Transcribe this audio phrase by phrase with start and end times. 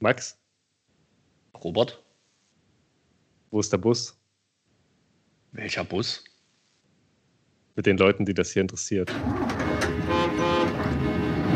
[0.00, 0.38] Max,
[1.62, 2.02] Robert,
[3.50, 4.14] wo ist der Bus?
[5.52, 6.22] welcher Bus?
[7.74, 9.10] Mit den Leuten, die das hier interessiert.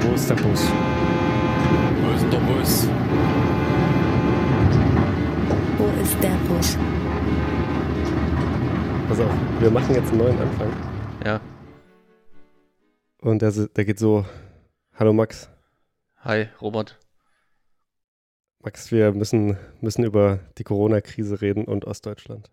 [0.01, 0.63] Wo ist der Bus?
[2.01, 2.87] Wo ist der Bus?
[5.79, 6.77] Wo ist der Bus?
[9.09, 10.72] Pass auf, wir machen jetzt einen neuen Anfang.
[11.24, 11.40] Ja,
[13.20, 14.24] Und der, der geht so:
[14.95, 15.48] Hallo Max.
[16.24, 16.98] hi, Robert.
[18.63, 22.51] Max, wir müssen, müssen über die Corona-Krise reden und Ostdeutschland.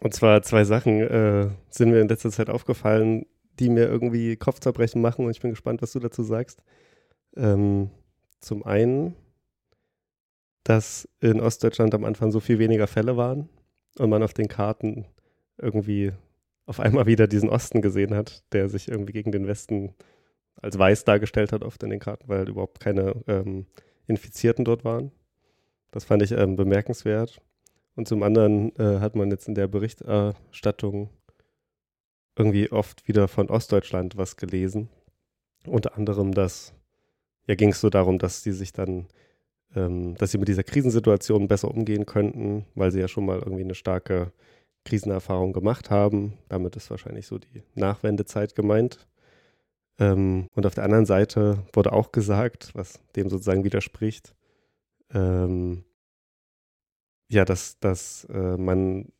[0.00, 3.24] Und zwar zwei Sachen äh, sind mir in letzter Zeit aufgefallen,
[3.58, 6.62] die mir irgendwie Kopfzerbrechen machen und ich bin gespannt, was du dazu sagst.
[7.34, 7.90] Ähm,
[8.40, 9.16] zum einen,
[10.64, 13.48] dass in Ostdeutschland am Anfang so viel weniger Fälle waren
[13.98, 15.06] und man auf den Karten
[15.56, 16.12] irgendwie
[16.66, 19.94] auf einmal wieder diesen Osten gesehen hat, der sich irgendwie gegen den Westen
[20.56, 23.66] als weiß dargestellt hat, oft in den Karten, weil halt überhaupt keine ähm,
[24.06, 25.12] Infizierten dort waren.
[25.90, 27.40] Das fand ich ähm, bemerkenswert.
[27.94, 31.08] Und zum anderen äh, hat man jetzt in der Berichterstattung
[32.36, 34.90] irgendwie oft wieder von Ostdeutschland was gelesen.
[35.66, 36.74] Unter anderem, dass,
[37.46, 39.06] ja, ging es so darum, dass sie sich dann,
[39.74, 43.64] ähm, dass sie mit dieser Krisensituation besser umgehen könnten, weil sie ja schon mal irgendwie
[43.64, 44.32] eine starke
[44.84, 46.34] Krisenerfahrung gemacht haben.
[46.48, 49.06] Damit ist wahrscheinlich so die Nachwendezeit gemeint.
[49.98, 54.34] Ähm, und auf der anderen Seite wurde auch gesagt, was dem sozusagen widerspricht,
[55.12, 55.84] ähm,
[57.28, 59.12] ja, dass, dass äh, man,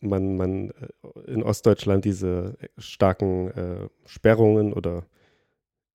[0.00, 5.06] man, man äh, in Ostdeutschland diese starken äh, Sperrungen oder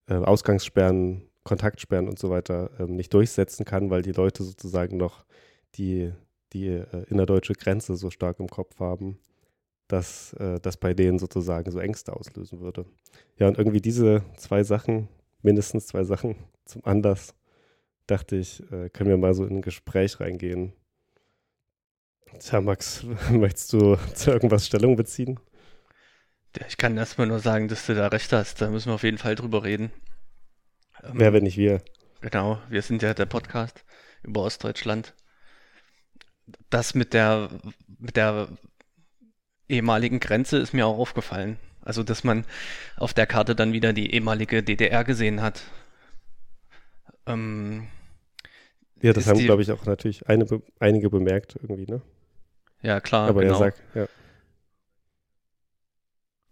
[0.08, 5.24] äh, Ausgangssperren, Kontaktsperren und so weiter ähm, nicht durchsetzen kann, weil die Leute sozusagen noch
[5.74, 6.12] die,
[6.52, 9.18] die äh, innerdeutsche Grenze so stark im Kopf haben,
[9.92, 12.86] dass äh, das bei denen sozusagen so Ängste auslösen würde.
[13.36, 15.08] Ja, und irgendwie diese zwei Sachen,
[15.42, 17.34] mindestens zwei Sachen zum Anlass,
[18.06, 20.72] dachte ich, äh, können wir mal so in ein Gespräch reingehen.
[22.38, 25.38] Tja, Max, möchtest du zu irgendwas Stellung beziehen?
[26.58, 28.62] Ja, Ich kann erstmal nur sagen, dass du da recht hast.
[28.62, 29.92] Da müssen wir auf jeden Fall drüber reden.
[31.02, 31.82] Ähm, Wer, wenn nicht wir?
[32.22, 33.84] Genau, wir sind ja der Podcast
[34.22, 35.14] über Ostdeutschland.
[36.70, 37.50] Das mit der,
[37.98, 38.48] mit der
[39.68, 41.58] ehemaligen Grenze ist mir auch aufgefallen.
[41.84, 42.44] Also, dass man
[42.96, 45.62] auf der Karte dann wieder die ehemalige DDR gesehen hat.
[47.26, 47.88] Ähm,
[49.02, 50.46] Ja, das haben, glaube ich, auch natürlich eine,
[50.78, 52.00] einige bemerkt irgendwie, ne?
[52.82, 53.54] ja, klar, Aber genau.
[53.54, 54.06] er sagt, ja.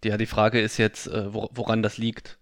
[0.04, 2.38] Ja, die Frage ist jetzt, äh, wor- woran das liegt.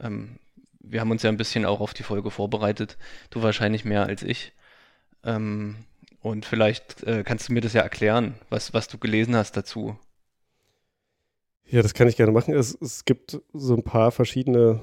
[0.00, 0.38] Ähm,
[0.80, 2.98] wir haben uns ja ein bisschen auch auf die Folge vorbereitet.
[3.30, 4.52] Du wahrscheinlich mehr als ich.
[5.24, 5.76] Ähm,
[6.24, 9.98] und vielleicht äh, kannst du mir das ja erklären, was, was du gelesen hast dazu.
[11.66, 12.54] Ja, das kann ich gerne machen.
[12.54, 14.80] Es, es gibt so ein paar verschiedene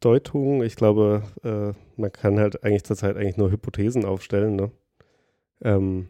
[0.00, 0.62] Deutungen.
[0.62, 4.56] Ich glaube, äh, man kann halt eigentlich zurzeit eigentlich nur Hypothesen aufstellen.
[4.56, 4.70] Ne?
[5.60, 6.08] Ähm,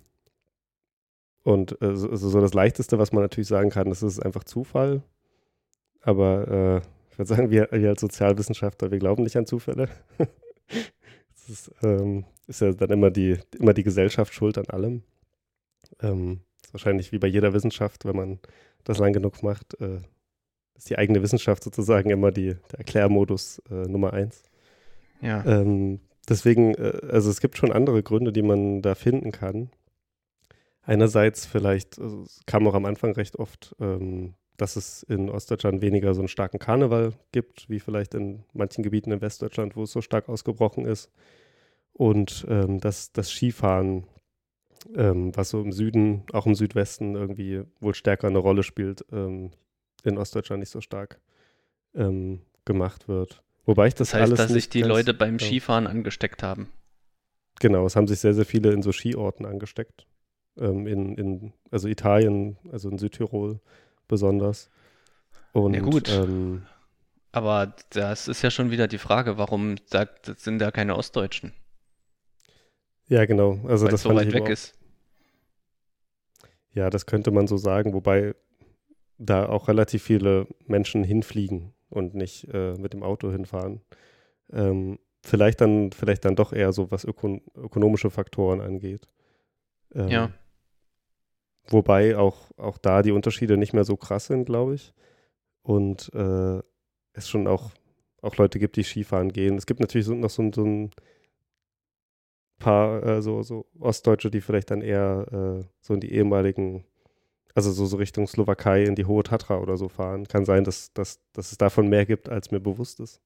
[1.42, 4.44] und äh, so, also so das Leichteste, was man natürlich sagen kann, das ist einfach
[4.44, 5.02] Zufall.
[6.02, 9.88] Aber äh, ich würde sagen, wir, wir als Sozialwissenschaftler, wir glauben nicht an Zufälle.
[10.18, 15.02] das ist, ähm, ist ja dann immer die, immer die Gesellschaft schuld an allem.
[16.00, 18.38] Ähm, ist wahrscheinlich wie bei jeder Wissenschaft, wenn man
[18.84, 20.00] das lang genug macht, äh,
[20.76, 24.42] ist die eigene Wissenschaft sozusagen immer die, der Erklärmodus äh, Nummer eins.
[25.20, 29.70] Ja, Ähm, deswegen, äh, also es gibt schon andere Gründe, die man da finden kann.
[30.82, 35.80] Einerseits vielleicht, also es kam auch am Anfang recht oft, ähm, dass es in Ostdeutschland
[35.80, 39.92] weniger so einen starken Karneval gibt, wie vielleicht in manchen Gebieten in Westdeutschland, wo es
[39.92, 41.10] so stark ausgebrochen ist.
[41.92, 44.06] Und ähm, dass das Skifahren,
[44.94, 49.50] ähm, was so im Süden, auch im Südwesten irgendwie wohl stärker eine Rolle spielt, ähm,
[50.04, 51.20] in Ostdeutschland nicht so stark
[51.94, 53.42] ähm, gemacht wird.
[53.64, 55.46] Wobei ich das, das heißt, alles dass sich die Leute beim ja.
[55.46, 56.68] Skifahren angesteckt haben.
[57.60, 60.06] Genau, es haben sich sehr, sehr viele in so Skiorten angesteckt.
[60.58, 63.60] Ähm, in, in, also Italien, also in Südtirol
[64.08, 64.68] besonders.
[65.52, 66.08] Und, Ja, gut.
[66.08, 66.62] Ähm,
[67.30, 71.52] Aber das ist ja schon wieder die Frage, warum sagt, das sind da keine Ostdeutschen,
[73.12, 73.58] ja, genau.
[73.66, 74.74] Also weil das so weit ich weg ist.
[76.72, 78.34] Ja, das könnte man so sagen, wobei
[79.18, 83.82] da auch relativ viele Menschen hinfliegen und nicht äh, mit dem Auto hinfahren.
[84.50, 89.06] Ähm, vielleicht dann, vielleicht dann doch eher so, was ökon ökonomische Faktoren angeht.
[89.94, 90.32] Ähm, Ja.
[91.68, 94.94] Wobei auch, auch da die Unterschiede nicht mehr so krass sind, glaube ich.
[95.62, 96.60] Und äh,
[97.12, 97.70] es schon auch,
[98.22, 99.56] auch Leute gibt, die Skifahren gehen.
[99.56, 100.90] Es gibt natürlich so, noch so, so ein
[102.62, 105.26] paar äh, so, so Ostdeutsche, die vielleicht dann eher
[105.60, 106.84] äh, so in die ehemaligen,
[107.54, 110.26] also so, so Richtung Slowakei, in die Hohe Tatra oder so fahren.
[110.26, 113.20] Kann sein, dass, dass, dass es davon mehr gibt, als mir bewusst ist.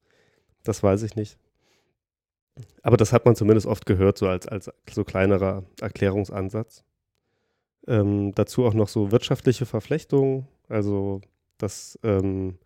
[0.64, 1.38] Das weiß ich nicht.
[2.82, 6.84] Aber das hat man zumindest oft gehört, so als, als so kleinerer Erklärungsansatz.
[7.86, 11.20] Ähm, dazu auch noch so wirtschaftliche Verflechtungen, also
[11.58, 12.58] das, ähm,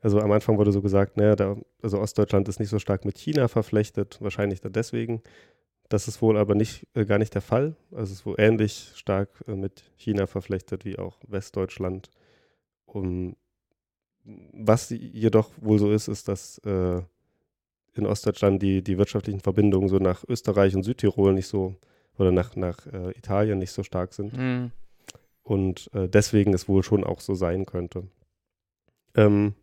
[0.00, 3.18] also am Anfang wurde so gesagt, naja, da, also Ostdeutschland ist nicht so stark mit
[3.18, 5.22] China verflechtet, wahrscheinlich dann deswegen.
[5.88, 7.76] Das ist wohl aber nicht, äh, gar nicht der Fall.
[7.92, 12.10] Also es ist wohl ähnlich stark äh, mit China verflechtet wie auch Westdeutschland.
[12.86, 13.36] Um,
[14.24, 17.00] was jedoch wohl so ist, ist, dass äh,
[17.94, 21.76] in Ostdeutschland die, die wirtschaftlichen Verbindungen so nach Österreich und Südtirol nicht so
[22.18, 24.36] oder nach, nach äh, Italien nicht so stark sind.
[24.36, 24.72] Mhm.
[25.42, 28.08] Und äh, deswegen es wohl schon auch so sein könnte.
[29.14, 29.54] Ähm,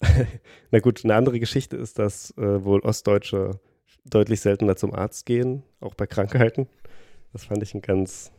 [0.70, 3.60] na gut, eine andere Geschichte ist, dass äh, wohl Ostdeutsche
[4.04, 6.68] deutlich seltener zum Arzt gehen, auch bei Krankheiten.
[7.32, 8.32] Das fand ich ein ganz,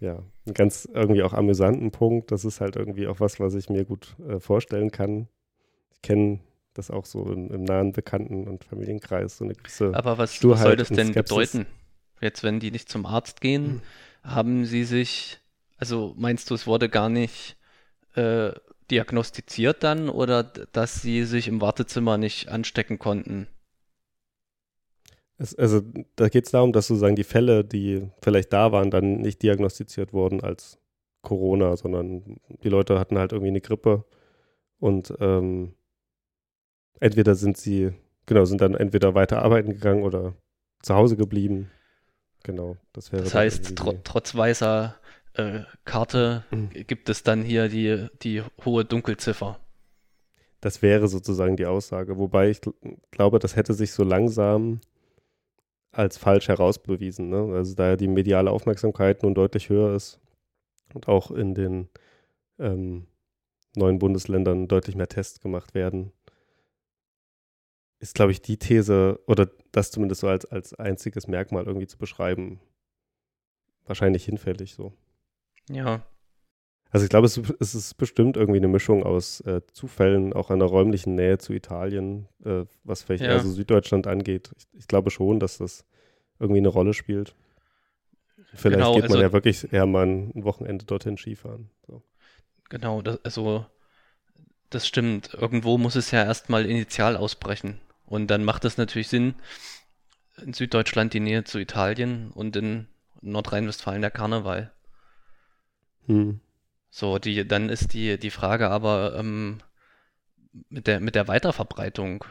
[0.00, 2.30] ja, einen ganz irgendwie auch amüsanten Punkt.
[2.32, 5.28] Das ist halt irgendwie auch was, was ich mir gut äh, vorstellen kann.
[5.92, 6.40] Ich kenne
[6.74, 10.62] das auch so im, im, nahen Bekannten- und Familienkreis, so eine gewisse Aber was, was
[10.62, 11.66] soll das denn bedeuten?
[12.20, 13.82] Jetzt, wenn die nicht zum Arzt gehen,
[14.22, 14.32] hm.
[14.32, 15.38] haben sie sich,
[15.76, 17.56] also meinst du, es wurde gar nicht
[18.14, 18.52] äh,
[18.90, 23.46] diagnostiziert dann oder dass sie sich im Wartezimmer nicht anstecken konnten?
[25.38, 25.80] Es, also
[26.16, 30.12] da geht es darum, dass sozusagen die Fälle, die vielleicht da waren, dann nicht diagnostiziert
[30.12, 30.78] wurden als
[31.22, 34.04] Corona, sondern die Leute hatten halt irgendwie eine Grippe
[34.78, 35.74] und ähm,
[37.00, 37.92] entweder sind sie,
[38.26, 40.34] genau, sind dann entweder weiter arbeiten gegangen oder
[40.82, 41.70] zu Hause geblieben.
[42.44, 43.24] Genau, das wäre.
[43.24, 44.96] Das heißt, tr trotz weißer
[45.34, 46.70] äh, Karte mhm.
[46.86, 49.58] gibt es dann hier die, die hohe Dunkelziffer.
[50.60, 52.18] Das wäre sozusagen die Aussage.
[52.18, 52.72] Wobei ich gl
[53.10, 54.80] glaube, das hätte sich so langsam
[55.98, 57.28] als falsch herausbewiesen.
[57.28, 57.52] Ne?
[57.54, 60.20] Also da die mediale Aufmerksamkeit nun deutlich höher ist
[60.94, 61.88] und auch in den
[62.60, 63.08] ähm,
[63.74, 66.12] neuen Bundesländern deutlich mehr Tests gemacht werden,
[67.98, 71.98] ist, glaube ich, die These oder das zumindest so als, als einziges Merkmal irgendwie zu
[71.98, 72.60] beschreiben,
[73.84, 74.92] wahrscheinlich hinfällig so.
[75.68, 76.06] Ja.
[76.90, 80.64] Also ich glaube, es, es, ist bestimmt irgendwie eine Mischung aus äh, Zufällen, auch einer
[80.64, 83.30] räumlichen Nähe zu Italien, äh, was vielleicht ja.
[83.32, 84.50] also Süddeutschland angeht.
[84.56, 85.84] Ich, ich, glaube schon, dass das
[86.38, 87.34] irgendwie eine Rolle spielt.
[88.54, 91.68] Vielleicht genau, geht man also, ja wirklich eher mal ein Wochenende dorthin Skifahren.
[91.86, 92.02] So.
[92.70, 93.66] Genau, das, also
[94.70, 95.34] das stimmt.
[95.34, 97.80] Irgendwo muss es ja erstmal initial ausbrechen.
[98.06, 99.34] Und dann macht es natürlich Sinn,
[100.42, 102.86] in Süddeutschland die Nähe zu Italien und in
[103.20, 104.72] Nordrhein-Westfalen der Karneval.
[106.06, 106.40] Hm.
[106.90, 109.58] So, die, dann ist die, die Frage aber ähm,
[110.68, 112.24] mit, der, mit der Weiterverbreitung.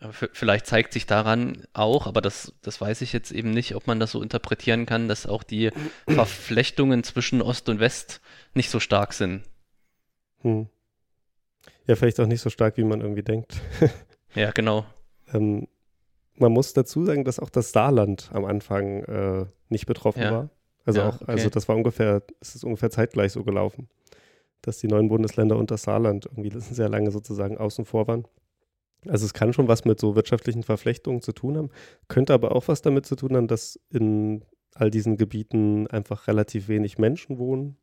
[0.00, 3.86] Äh, vielleicht zeigt sich daran auch, aber das, das weiß ich jetzt eben nicht, ob
[3.86, 5.70] man das so interpretieren kann, dass auch die
[6.08, 8.20] Verflechtungen zwischen Ost und West
[8.54, 9.42] nicht so stark sind.
[10.42, 10.68] Hm.
[11.86, 13.60] Ja, vielleicht auch nicht so stark, wie man irgendwie denkt.
[14.34, 14.86] ja, genau.
[15.32, 15.66] Ähm,
[16.36, 20.32] man muss dazu sagen, dass auch das Saarland am Anfang äh, nicht betroffen ja.
[20.32, 20.50] war.
[20.84, 21.32] Also ja, auch, also okay.
[21.32, 23.88] also das war ungefähr, es ist ungefähr zeitgleich so gelaufen,
[24.62, 28.26] dass die neuen Bundesländer und das Saarland irgendwie sehr lange sozusagen außen vor waren.
[29.08, 31.70] Also es kann schon was mit so wirtschaftlichen Verflechtungen zu tun haben,
[32.08, 34.44] könnte aber auch was damit zu tun haben, dass in
[34.74, 37.76] all diesen Gebieten einfach relativ wenig Menschen wohnen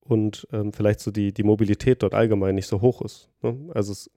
[0.00, 3.30] und ähm, vielleicht so die, die Mobilität dort allgemein nicht so hoch ist.
[3.42, 3.70] Ne?
[3.74, 4.10] Also es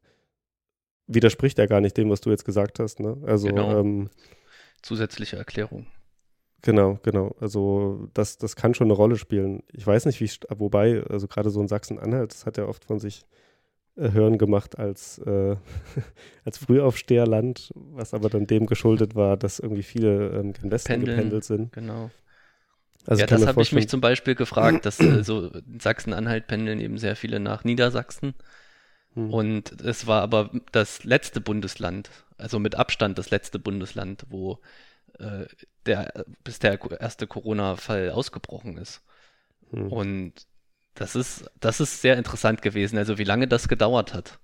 [1.05, 2.99] widerspricht ja gar nicht dem, was du jetzt gesagt hast.
[2.99, 3.17] Ne?
[3.25, 3.79] Also genau.
[3.79, 4.09] ähm,
[4.81, 5.87] zusätzliche Erklärung.
[6.61, 7.35] Genau, genau.
[7.39, 9.63] Also das, das kann schon eine Rolle spielen.
[9.73, 12.99] Ich weiß nicht, wie, wobei, also gerade so in Sachsen-Anhalt, das hat ja oft von
[12.99, 13.25] sich
[13.95, 15.55] äh, hören gemacht als, äh,
[16.45, 21.15] als Frühaufsteherland, was aber dann dem geschuldet war, dass irgendwie viele ähm, gen Westen Pendeln,
[21.15, 21.71] gependelt sind.
[21.73, 22.09] Genau.
[23.05, 26.79] Also ja, das habe ich mich zum Beispiel gefragt, dass äh, so in Sachsen-Anhalt pendeln
[26.79, 28.33] eben sehr viele nach Niedersachsen.
[29.13, 29.33] Hm.
[29.33, 34.59] Und es war aber das letzte Bundesland, also mit Abstand das letzte Bundesland, wo
[35.19, 35.45] äh,
[35.85, 39.01] der, bis der erste Corona-Fall ausgebrochen ist.
[39.71, 39.91] Hm.
[39.91, 40.33] Und
[40.93, 44.39] das ist, das ist sehr interessant gewesen, also wie lange das gedauert hat.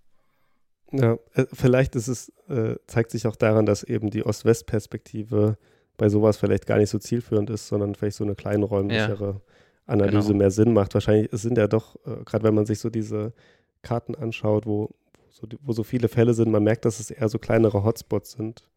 [0.91, 5.57] Ja, äh, vielleicht ist es, äh, zeigt sich auch daran, dass eben die Ost-West-Perspektive
[5.97, 9.41] bei sowas vielleicht gar nicht so zielführend ist, sondern vielleicht so eine kleine räumlichere ja,
[9.85, 10.39] Analyse genau.
[10.39, 10.93] mehr Sinn macht.
[10.93, 13.33] Wahrscheinlich sind ja doch, äh, gerade wenn man sich so diese
[13.81, 17.29] Karten anschaut, wo, wo, so, wo so viele Fälle sind, man merkt, dass es eher
[17.29, 18.69] so kleinere Hotspots sind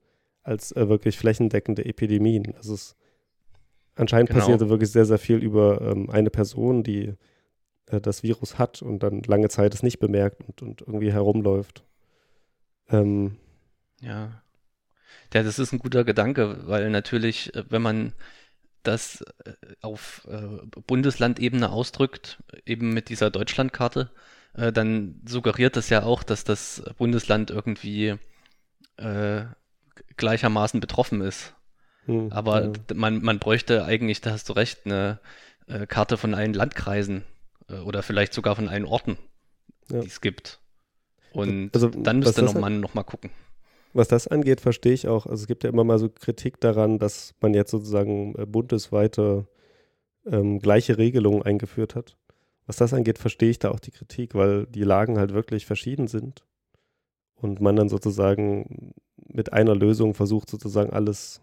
[0.46, 2.54] als äh, wirklich flächendeckende Epidemien.
[2.56, 2.96] Also es
[3.96, 4.40] anscheinend genau.
[4.40, 7.14] passierte wirklich sehr, sehr viel über ähm, eine Person, die
[7.86, 11.84] äh, das Virus hat und dann lange Zeit es nicht bemerkt und, und irgendwie herumläuft.
[12.88, 13.36] Ähm,
[14.00, 14.42] ja.
[15.34, 18.12] Ja, das ist ein guter Gedanke, weil natürlich, äh, wenn man
[18.82, 24.10] das äh, auf äh, Bundeslandebene ausdrückt, eben mit dieser Deutschlandkarte,
[24.54, 28.14] äh, dann suggeriert das ja auch, dass das Bundesland irgendwie
[28.96, 29.44] äh,
[30.16, 31.54] gleichermaßen betroffen ist.
[32.06, 32.72] Hm, Aber ja.
[32.94, 35.20] man, man bräuchte eigentlich, da hast du recht, eine
[35.66, 37.24] äh, Karte von allen Landkreisen
[37.68, 39.18] äh, oder vielleicht sogar von allen Orten,
[39.90, 40.00] Ja.
[40.00, 40.60] die es gibt.
[41.32, 43.30] Und Also, dann müsste noch man noch mal gucken.
[43.92, 45.26] Was das angeht, verstehe ich auch.
[45.26, 49.46] Also es gibt ja immer mal so Kritik daran, dass man jetzt sozusagen äh, bundesweite
[50.26, 52.16] ähm, gleiche Regelungen eingeführt hat.
[52.66, 56.08] Was das angeht, verstehe ich da auch die Kritik, weil die Lagen halt wirklich verschieden
[56.08, 56.44] sind
[57.36, 58.92] und man dann sozusagen
[59.28, 61.40] mit einer Lösung versucht, sozusagen alles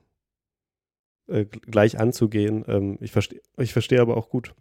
[1.28, 2.64] äh, gleich anzugehen.
[2.68, 4.54] Ähm, ich verstehe ich verstehe aber auch gut,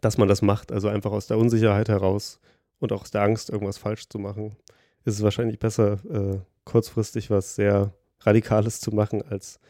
[0.00, 0.72] dass man das macht.
[0.72, 2.40] Also einfach aus der Unsicherheit heraus
[2.78, 4.56] und auch aus der Angst, irgendwas falsch zu machen,
[5.04, 9.60] ist es wahrscheinlich besser, äh, kurzfristig was sehr Radikales zu machen, als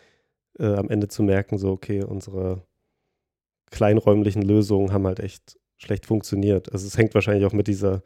[0.59, 2.62] äh, am Ende zu merken, so, okay, unsere
[3.71, 6.73] kleinräumlichen Lösungen haben halt echt schlecht funktioniert.
[6.73, 8.02] Also es hängt wahrscheinlich auch mit dieser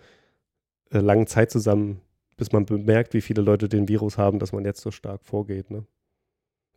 [0.91, 2.01] äh, langen Zeit zusammen,
[2.43, 5.71] bis man bemerkt, wie viele Leute den Virus haben, dass man jetzt so stark vorgeht.
[5.71, 5.87] Ne?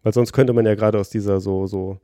[0.04, 2.00] Weil sonst könnte man ja gerade aus dieser so, so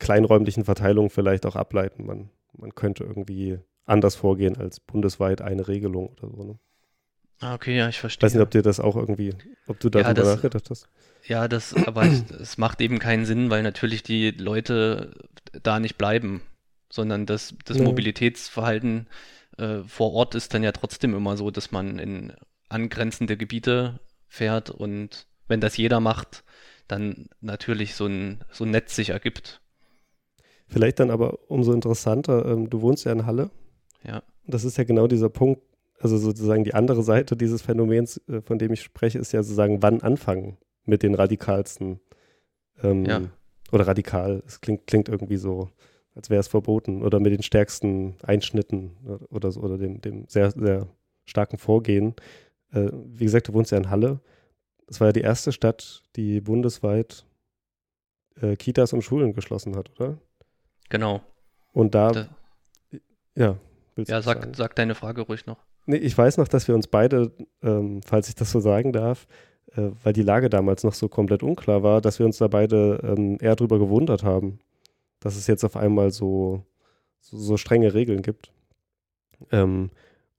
[0.00, 2.04] kleinräumlichen Verteilung vielleicht auch ableiten.
[2.06, 6.42] Man, man könnte irgendwie anders vorgehen als bundesweit eine Regelung oder so.
[6.44, 6.58] Ne?
[7.40, 8.26] Ah, okay, ja, ich Ich verstehe.
[8.26, 9.32] weiß nicht, ob dir das auch irgendwie,
[9.68, 10.88] ob du Ja, darüber das- nachgedacht hast.
[11.24, 15.12] Ja, das, aber es, es macht eben keinen Sinn, weil natürlich die Leute
[15.62, 16.42] da nicht bleiben,
[16.90, 17.84] sondern das, das Ja.
[17.84, 19.06] Mobilitätsverhalten
[19.58, 22.32] äh, vor Ort ist dann ja trotzdem immer so, dass man in
[22.68, 26.44] angrenzende Gebiete fährt und wenn das jeder macht,
[26.86, 29.60] dann natürlich so ein, so ein Netz sich ergibt.
[30.68, 33.50] Vielleicht dann aber umso interessanter, ähm, du wohnst ja in Halle.
[34.04, 34.22] Ja.
[34.46, 35.62] Das ist ja genau dieser Punkt,
[36.00, 39.82] also sozusagen die andere Seite dieses Phänomens, äh, von dem ich spreche, ist ja sozusagen,
[39.82, 42.00] wann anfangen mit den radikalsten.
[42.82, 43.22] Ähm, Ja.
[43.70, 45.68] Oder radikal, es klingt, klingt irgendwie so,
[46.18, 47.02] als wäre es verboten.
[47.02, 48.96] Oder mit den stärksten Einschnitten
[49.30, 50.88] oder, so, oder dem, dem sehr, sehr
[51.24, 52.14] starken Vorgehen.
[52.72, 54.20] Äh, wie gesagt, du wohnst ja in Halle.
[54.86, 57.24] Das war ja die erste Stadt, die bundesweit
[58.40, 60.18] äh, Kitas und Schulen geschlossen hat, oder?
[60.88, 61.20] Genau.
[61.72, 62.28] Und da, Da,
[63.36, 63.56] ja,
[63.94, 64.54] willst ja, du sag, sagen?
[64.54, 65.58] sag deine Frage ruhig noch.
[65.86, 67.30] Nee, ich weiß noch, dass wir uns beide,
[67.62, 69.26] ähm, falls ich das so sagen darf,
[69.72, 73.00] äh, weil die Lage damals noch so komplett unklar war, dass wir uns da beide
[73.04, 74.58] ähm, eher drüber gewundert haben,
[75.20, 76.64] dass es jetzt auf einmal so,
[77.20, 78.52] so, so strenge Regeln gibt.
[79.50, 79.90] Ähm,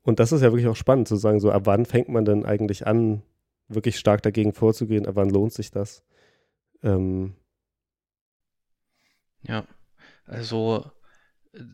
[0.03, 2.45] und das ist ja wirklich auch spannend zu sagen, so ab wann fängt man denn
[2.45, 3.21] eigentlich an,
[3.67, 6.03] wirklich stark dagegen vorzugehen, ab wann lohnt sich das?
[6.83, 7.35] Ähm,
[9.43, 9.65] Ja,
[10.25, 10.91] also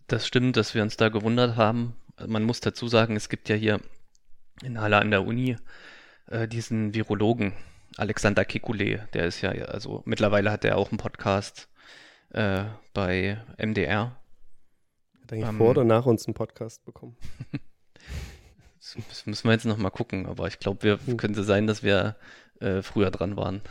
[0.08, 1.96] das stimmt, dass wir uns da gewundert haben.
[2.26, 3.82] Man muss dazu sagen, es gibt ja hier
[4.64, 5.58] in Halle an der Uni
[6.28, 7.54] äh, diesen Virologen
[7.98, 11.70] Alexander Kekulé, der ist ja, also mittlerweile hat er auch einen Podcast
[12.36, 14.15] äh, bei MDR.
[15.22, 17.18] hat eigentlich Ähm, vor oder nach uns einen Podcast bekommen?
[19.10, 21.18] Das, müssen wir jetzt noch mal gucken, aber ich glaube, wir Hm.
[21.18, 22.15] könnte sein, dass wir
[22.60, 23.62] äh, früher dran waren.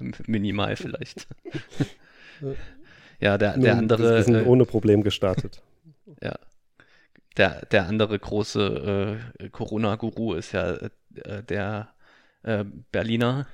[0.26, 1.28] Minimal vielleicht.
[3.20, 4.16] Ja, der, der andere.
[4.16, 5.62] Wir sind äh, ohne Problem gestartet.
[6.20, 6.34] Ja.
[7.36, 11.94] Der, der andere große äh, Corona-Guru ist ja äh, der
[12.42, 13.46] äh, Berliner.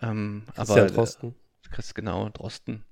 [0.00, 1.34] Ähm, Christian aber Drosten.
[1.70, 2.84] Chris, genau, Drosten.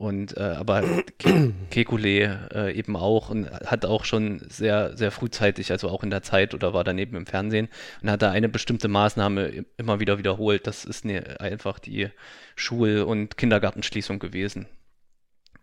[0.00, 0.80] Und äh, aber
[1.18, 6.08] Ke Kekulé äh, eben auch und hat auch schon sehr, sehr frühzeitig, also auch in
[6.08, 7.68] der Zeit oder war daneben im Fernsehen
[8.00, 10.66] und hat da eine bestimmte Maßnahme immer wieder wiederholt.
[10.66, 12.08] Das ist ne, einfach die
[12.56, 14.68] Schul- und Kindergartenschließung gewesen.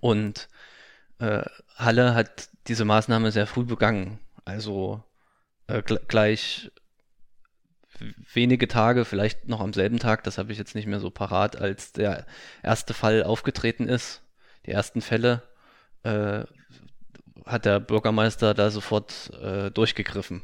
[0.02, 0.50] Und
[1.18, 1.42] äh,
[1.76, 4.20] Halle hat diese Maßnahme sehr früh begangen.
[4.46, 5.04] Also
[5.66, 6.70] äh, gl gleich
[8.36, 11.56] wenige Tage, vielleicht noch am selben Tag, das habe ich jetzt nicht mehr so parat,
[11.56, 12.28] als der
[12.62, 14.22] erste Fall aufgetreten ist,
[14.68, 15.44] die ersten Fälle,
[16.04, 16.44] äh,
[17.46, 20.44] hat der Bürgermeister da sofort äh, durchgegriffen.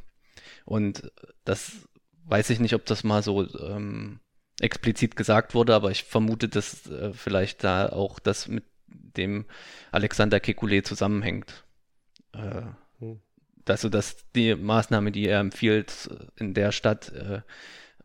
[0.66, 1.12] Und
[1.44, 1.74] das
[2.26, 4.20] weiß ich nicht, ob das mal so ähm,
[4.60, 9.46] explizit gesagt wurde, aber ich vermute, dass äh, vielleicht da auch das mit dem
[9.92, 11.66] Alexander Kekulé zusammenhängt.
[12.32, 12.62] Äh,
[13.04, 13.20] Hm.
[13.68, 17.42] also, dass die Maßnahme, die er empfiehlt, in der Stadt, äh,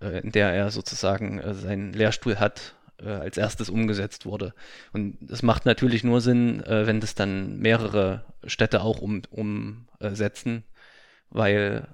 [0.00, 4.54] äh, in der er sozusagen äh, seinen Lehrstuhl hat, äh, als erstes umgesetzt wurde.
[4.92, 10.64] Und es macht natürlich nur Sinn, äh, wenn das dann mehrere Städte auch um, umsetzen,
[11.30, 11.88] weil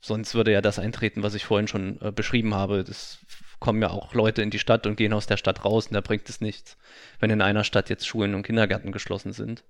[0.00, 2.84] sonst würde ja das eintreten, was ich vorhin schon äh, beschrieben habe.
[2.84, 3.18] Das
[3.58, 6.00] kommen ja auch Leute in die Stadt und gehen aus der Stadt raus und da
[6.00, 6.78] bringt es nichts,
[7.18, 9.64] wenn in einer Stadt jetzt Schulen und Kindergärten geschlossen sind.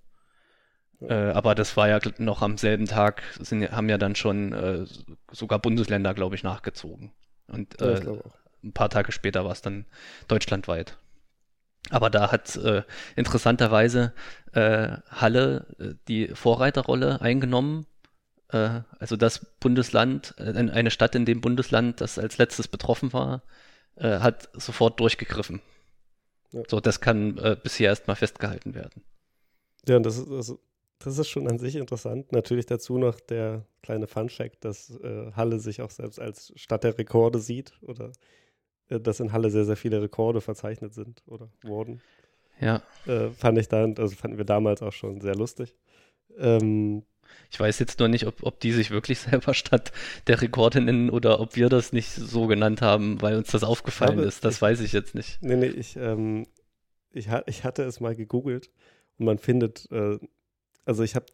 [1.00, 4.84] Äh, aber das war ja noch am selben Tag, sind, haben ja dann schon äh,
[5.30, 7.12] sogar Bundesländer, glaube ich, nachgezogen.
[7.46, 8.18] Und Ja, ich äh.
[8.62, 9.86] Ein paar Tage später war es dann
[10.26, 10.98] deutschlandweit.
[11.90, 12.82] Aber da hat äh,
[13.16, 14.12] interessanterweise
[14.52, 17.86] äh, Halle äh, die Vorreiterrolle eingenommen.
[18.48, 23.42] Äh, also das Bundesland, äh, eine Stadt in dem Bundesland, das als letztes betroffen war,
[23.96, 25.62] äh, hat sofort durchgegriffen.
[26.52, 26.62] Ja.
[26.68, 29.02] So, das kann äh, bisher erstmal festgehalten werden.
[29.86, 30.58] Ja, und das ist, also,
[30.98, 32.32] das ist schon an sich interessant.
[32.32, 36.98] Natürlich dazu noch der kleine Fun-Fact, dass äh, Halle sich auch selbst als Stadt der
[36.98, 38.12] Rekorde sieht oder
[38.88, 42.00] dass in Halle sehr, sehr viele Rekorde verzeichnet sind oder wurden.
[42.60, 42.82] Ja.
[43.06, 45.74] Äh, fand ich dann, also fanden wir damals auch schon sehr lustig.
[46.38, 47.04] Ähm,
[47.50, 49.92] Ich weiß jetzt nur nicht, ob, ob die sich wirklich selber Stadt
[50.26, 54.14] der Rekorde nennen oder ob wir das nicht so genannt haben, weil uns das aufgefallen
[54.14, 54.44] glaube, ist.
[54.44, 55.40] Das ich- weiß ich jetzt nicht.
[55.42, 56.46] nee, nee, ich, ähm,
[57.12, 58.70] ich, ich hatte es mal gegoogelt
[59.18, 60.18] und man findet, äh,
[60.84, 61.26] also ich habe,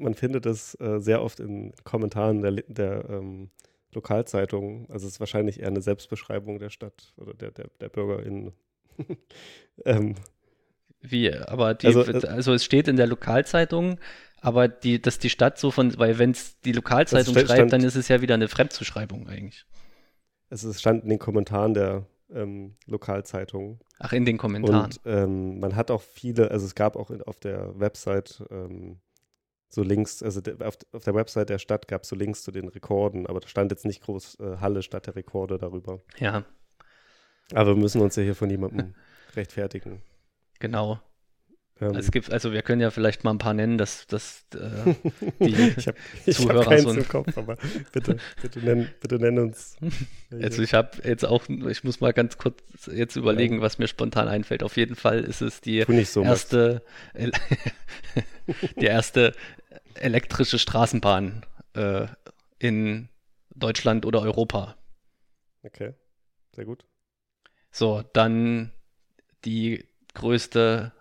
[0.00, 3.50] man findet es äh, sehr oft in Kommentaren der, der ähm,
[3.92, 4.86] Lokalzeitungen.
[4.90, 8.52] Also es ist wahrscheinlich eher eine Selbstbeschreibung der Stadt oder der, der, der BürgerInnen.
[9.84, 10.14] ähm,
[11.00, 13.98] Wie, aber die, Also, also, äh, es steht in der Lokalzeitung,
[14.40, 17.82] aber die, dass die Stadt so von, weil wenn es die Lokalzeitung schreibt, stand- dann
[17.84, 19.64] ist es ja wieder eine Fremdzuschreibung eigentlich.
[20.50, 23.80] also es stand in den Kommentaren der ähm, Lokalzeitungen.
[23.98, 24.84] Ach, in den Kommentaren.
[24.86, 28.98] Und ähm, man hat auch viele, also es gab auch in, auf der Website ähm,
[29.68, 32.68] so Links, also auf, auf der Website der Stadt gab es so Links zu den
[32.68, 36.00] Rekorden, aber da stand jetzt nicht groß äh, Halle Stadt der Rekorde darüber.
[36.18, 36.44] ja,
[37.52, 38.94] Aber wir müssen uns ja hier von niemandem
[39.36, 40.02] rechtfertigen.
[40.58, 41.00] genau.
[41.80, 44.94] Ähm, Es gibt, also wir können ja vielleicht mal ein paar nennen, dass, dass äh,
[45.44, 45.96] die ich hab
[46.30, 47.56] Zuhörer keins so ein- im Kopf, aber
[47.92, 49.76] bitte, bitte nenn, bitte nenn uns.
[50.30, 52.60] Also ich habe jetzt auch, ich muss mal ganz kurz
[52.92, 54.62] jetzt überlegen, was mir spontan einfällt.
[54.62, 56.82] Auf jeden Fall ist es die so, erste,
[58.80, 59.32] die erste
[59.94, 62.06] elektrische Straßenbahn äh,
[62.58, 63.08] in
[63.54, 64.76] Deutschland oder Europa.
[65.62, 65.94] Okay,
[66.54, 66.84] sehr gut.
[67.70, 68.72] So, dann
[69.44, 70.92] die größte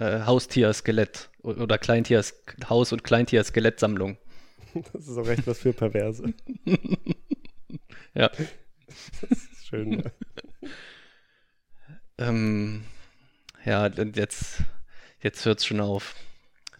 [0.00, 2.24] äh, Haustier-Skelett oder Kleintier
[2.68, 4.18] Haus- und Kleintier-Skelettsammlung.
[4.92, 6.32] Das ist auch echt was für Perverse.
[8.14, 8.28] Ja.
[9.20, 9.90] Das ist schön.
[9.90, 10.12] ne?
[12.18, 12.82] Ähm,
[13.64, 14.62] ja, und jetzt,
[15.22, 16.14] jetzt hört es schon auf.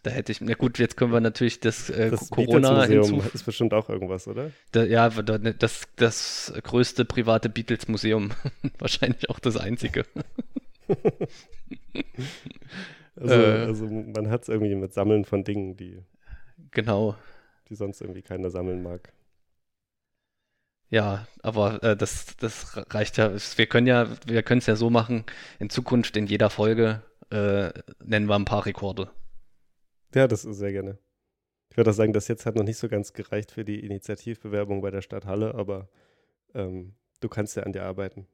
[0.02, 3.22] Da hätte ich, na gut, jetzt können wir natürlich das, äh, Das Corona hinzu.
[3.32, 4.50] ist bestimmt auch irgendwas, oder?
[4.72, 8.32] Da, ja, da- das, das größte private Beatles-Museum.
[8.78, 10.04] Wahrscheinlich auch das einzige.
[13.20, 13.64] Also, Äh.
[13.66, 16.02] also man hat es irgendwie mit Sammeln von Dingen, die,
[16.72, 17.16] Genau.
[17.68, 19.12] die sonst irgendwie keiner sammeln mag.
[20.88, 23.32] Ja, aber äh, das, das reicht ja.
[23.56, 25.24] Wir können ja, wir können es ja so machen,
[25.60, 27.70] in Zukunft in jeder Folge äh,
[28.02, 29.10] nennen wir ein paar Rekorde.
[30.14, 30.98] Ja, das ist sehr gerne.
[31.70, 34.80] Ich würde auch sagen, das jetzt hat noch nicht so ganz gereicht für die Initiativbewerbung
[34.80, 35.88] bei der Stadt Halle, aber
[36.54, 38.26] ähm, du kannst ja an dir arbeiten.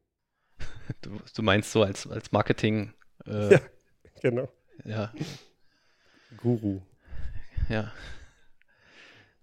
[1.03, 2.94] Du, du meinst so als, als Marketing.
[3.27, 3.61] Äh, Ja.
[4.22, 4.49] Genau.
[4.84, 5.12] Ja.
[6.38, 6.80] Guru.
[7.68, 7.92] Ja.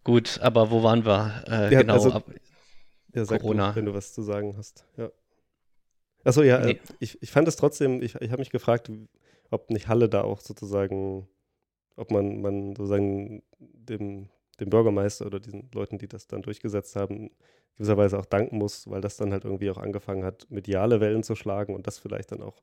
[0.03, 1.43] Gut, aber wo waren wir?
[1.47, 2.25] Äh, Ja, genau, also- ab,
[3.13, 3.69] Ja, sag Corona.
[3.71, 4.85] Du, wenn du was zu sagen hast.
[4.97, 5.09] Ja.
[6.23, 6.79] Achso, ja, äh, Nee.
[6.99, 8.89] ich, ich fand es trotzdem, ich, ich habe mich gefragt,
[9.51, 11.27] ob nicht Halle da auch sozusagen,
[11.95, 17.29] ob man, man sozusagen dem, dem Bürgermeister oder diesen Leuten, die das dann durchgesetzt haben,
[17.75, 21.35] gewisserweise auch danken muss, weil das dann halt irgendwie auch angefangen hat, mediale Wellen zu
[21.35, 22.61] schlagen und das vielleicht dann auch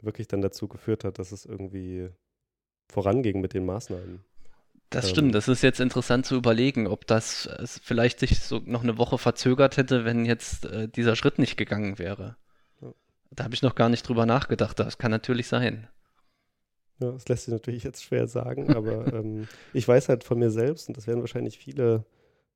[0.00, 2.08] wirklich dann dazu geführt hat, dass es irgendwie
[2.88, 4.20] voranging mit den Maßnahmen.
[4.90, 5.34] das ähm, stimmt.
[5.34, 9.18] Das ist jetzt interessant zu überlegen, ob das äh, vielleicht sich so noch eine Woche
[9.18, 12.36] verzögert hätte, wenn jetzt äh, dieser Schritt nicht gegangen wäre.
[12.80, 12.92] Ja.
[13.30, 14.78] Da habe ich noch gar nicht drüber nachgedacht.
[14.78, 15.88] Das kann natürlich sein.
[17.00, 20.50] Ja, das lässt sich natürlich jetzt schwer sagen, aber ähm, ich weiß halt von mir
[20.50, 22.04] selbst, und das werden wahrscheinlich viele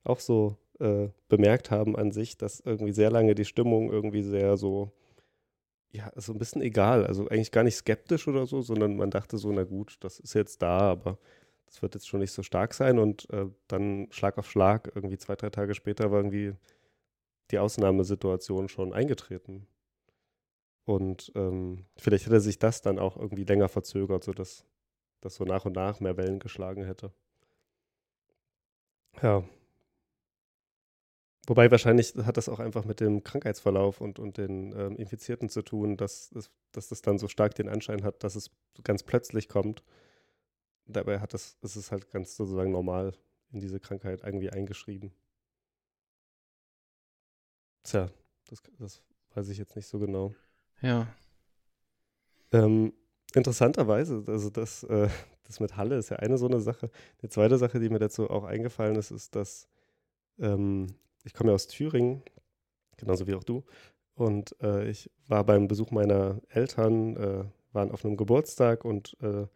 [0.05, 4.57] auch so äh, bemerkt haben an sich, dass irgendwie sehr lange die Stimmung irgendwie sehr
[4.57, 4.93] so,
[5.93, 9.37] ja, so ein bisschen egal, also eigentlich gar nicht skeptisch oder so, sondern man dachte
[9.37, 11.19] so, na gut, das ist jetzt da, aber
[11.67, 15.19] das wird jetzt schon nicht so stark sein und äh, dann Schlag auf Schlag, irgendwie
[15.19, 16.55] zwei, drei Tage später war irgendwie
[17.51, 19.67] die Ausnahmesituation schon eingetreten.
[20.85, 24.65] Und ähm, vielleicht hätte sich das dann auch irgendwie länger verzögert, sodass
[25.21, 27.13] das so nach und nach mehr Wellen geschlagen hätte.
[29.23, 29.45] Ja.
[31.47, 35.63] Wobei wahrscheinlich hat das auch einfach mit dem Krankheitsverlauf und, und den ähm, Infizierten zu
[35.63, 38.51] tun, dass, es- dass das dann so stark den Anschein hat, dass es
[38.85, 39.83] ganz plötzlich kommt.
[40.87, 43.13] Dabei hat das, ist es halt ganz sozusagen normal
[43.51, 45.13] in diese Krankheit irgendwie eingeschrieben.
[47.85, 48.09] Tja,
[48.49, 49.03] das, das
[49.35, 50.35] weiß ich jetzt nicht so genau.
[50.81, 51.07] Ja.
[52.53, 52.93] Ähm,
[53.35, 55.09] interessanterweise, also das, äh,
[55.45, 56.91] das mit Halle ist ja eine so eine Sache.
[57.23, 59.69] Die zweite Sache, die mir dazu auch eingefallen ist, ist, dass
[60.39, 60.89] ähm,
[61.25, 62.23] ich komme ja aus Thüringen,
[62.97, 63.65] genauso wie auch du.
[64.15, 69.47] Und äh, ich war beim Besuch meiner Eltern, äh, waren auf einem Geburtstag und äh,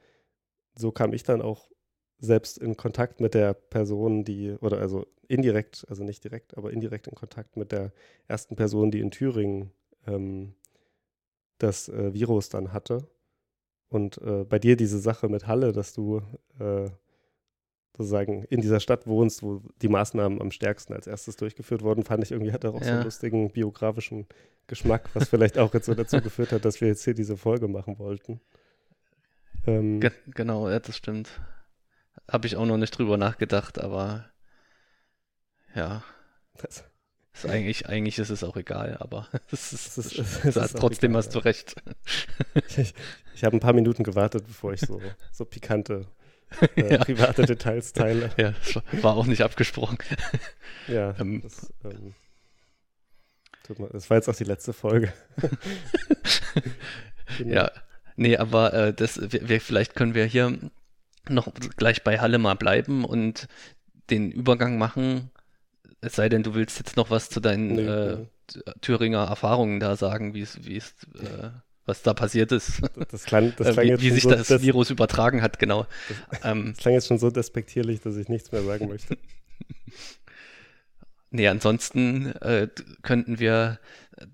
[0.75, 1.71] so kam ich dann auch
[2.19, 7.09] selbst in Kontakt mit der Person, die, oder also indirekt, also nicht direkt, aber indirekt
[7.09, 7.93] in Kontakt mit der
[8.27, 9.73] ersten Person, die in Thüringen
[10.07, 10.55] ähm,
[11.59, 13.09] das äh, Virus dann hatte.
[13.89, 16.23] Und äh, bei dir diese Sache mit Halle, dass du
[16.59, 16.91] äh,
[17.97, 22.23] sozusagen in dieser Stadt wohnst, wo die Maßnahmen am stärksten als erstes durchgeführt wurden, fand
[22.25, 22.95] ich irgendwie, hat auch so Ja.
[22.97, 24.27] einen lustigen biografischen
[24.67, 27.69] Geschmack, was vielleicht auch jetzt so dazu geführt hat, dass wir jetzt hier diese Folge
[27.69, 28.41] machen wollten.
[29.67, 31.41] Ähm, Ge genau, ja, das stimmt.
[32.31, 34.27] Habe ich auch noch nicht drüber nachgedacht, aber
[35.75, 36.03] ja,
[36.55, 36.85] das,
[37.35, 40.59] ist eigentlich, eigentlich ist es auch egal, aber es ist, Es ist- es es ist
[40.59, 41.75] auch trotzdem egal, hast du recht.
[42.77, 42.95] ich
[43.35, 45.01] ich habe ein paar Minuten gewartet, bevor ich so,
[45.33, 46.07] so pikante
[46.77, 46.99] äh, Ja.
[47.05, 48.31] private Details teile.
[48.39, 48.55] Ja,
[49.03, 49.99] war auch nicht abgesprochen.
[50.89, 51.43] Ja, Ähm.
[51.43, 52.15] das, ähm,
[53.79, 55.13] mir, das war jetzt auch die letzte Folge.
[57.39, 57.55] Genau.
[57.55, 57.71] Ja,
[58.15, 60.57] nee, aber äh, das, wir, wir, vielleicht können wir hier
[61.29, 63.49] noch gleich bei Halle mal bleiben und
[64.11, 65.31] den Übergang machen.
[66.01, 68.27] Es sei denn, du willst jetzt noch was zu deinen Nee, äh.
[68.81, 71.51] Thüringer Erfahrungen da sagen, wie es, wie es, äh,
[71.87, 74.49] was da passiert ist, Das klang, das äh, klang wie, jetzt wie sich so, das
[74.49, 75.87] das, Virus übertragen hat, genau.
[76.43, 79.17] Ähm, das klang jetzt schon so despektierlich, dass ich nichts mehr sagen möchte.
[81.31, 82.69] Nee, ansonsten äh,
[83.03, 83.79] könnten wir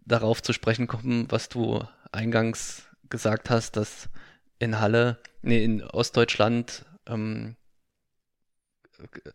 [0.04, 4.08] darauf zu sprechen kommen, was du eingangs gesagt hast, dass
[4.58, 7.56] in Halle, nee, in Ostdeutschland, ähm,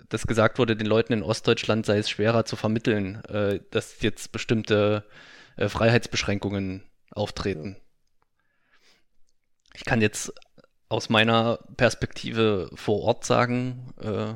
[0.08, 4.32] dass gesagt wurde, den Leuten in Ostdeutschland sei es schwerer zu vermitteln, äh, dass jetzt
[4.32, 5.04] bestimmte
[5.58, 7.76] äh, Freiheitsbeschränkungen auftreten.
[9.78, 10.34] Ich kann jetzt
[10.90, 14.36] aus meiner Perspektive vor Ort sagen, äh,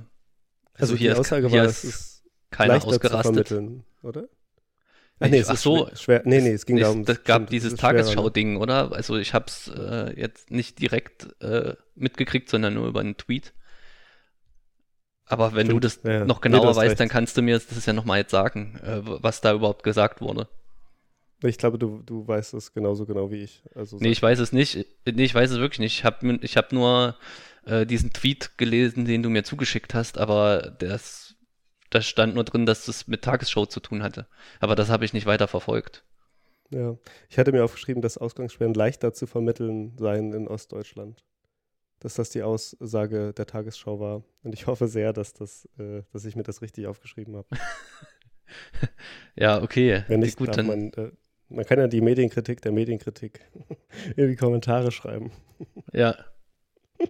[0.74, 3.50] also, Also hier die Aussage hier war, ist ist keiner zu ausgerastet.
[3.50, 4.28] vermitteln, oder?
[5.20, 5.90] Nee, es ach ist so.
[5.96, 6.22] schwer.
[6.26, 7.06] Nee, nee, es ging Nee, darum.
[7.08, 7.82] Es gab dieses ist ne?
[7.82, 8.92] Tagesschau-Ding, oder?
[8.94, 13.54] Also ich habe es äh, jetzt nicht direkt äh, mitgekriegt, sondern nur über einen Tweet.
[15.26, 17.00] Aber wenn Stimmt, du das ja, noch Nee, genauer hast weißt, recht.
[17.00, 20.22] dann kannst du mir das ist ja nochmal jetzt sagen, äh, was da überhaupt gesagt
[20.22, 20.48] wurde.
[21.44, 23.64] Ich glaube, du, du weißt es genauso genau wie ich.
[23.74, 24.86] Also Nee, ich weiß es nicht.
[25.06, 25.98] Nee, ich weiß es wirklich nicht.
[25.98, 27.18] Ich habe ich hab nur
[27.66, 31.36] äh, diesen Tweet gelesen, den du mir zugeschickt hast, aber das,
[31.90, 34.28] da stand nur drin, dass das mit Tagesschau zu tun hatte.
[34.60, 36.04] Aber das habe ich nicht weiter verfolgt.
[36.70, 41.24] Ja, ich hatte mir aufgeschrieben, dass Ausgangssperren leichter zu vermitteln seien in Ostdeutschland.
[42.00, 44.24] Dass das die Aussage der Tagesschau war.
[44.44, 47.48] Und ich hoffe sehr, dass, das, äh, dass ich mir das richtig aufgeschrieben habe.
[49.36, 50.04] Ja, okay.
[50.08, 51.12] Wenn nicht, Gut, dann, man, äh,
[51.52, 53.42] man kann ja die Medienkritik der Medienkritik
[54.16, 55.32] in die Kommentare schreiben.
[55.94, 56.16] ja.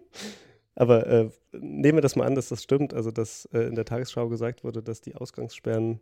[0.75, 2.93] Aber äh, nehmen wir das mal an, dass das stimmt.
[2.93, 5.99] Also, dass äh, in der Tagesschau gesagt wurde, dass die Ausgangssperren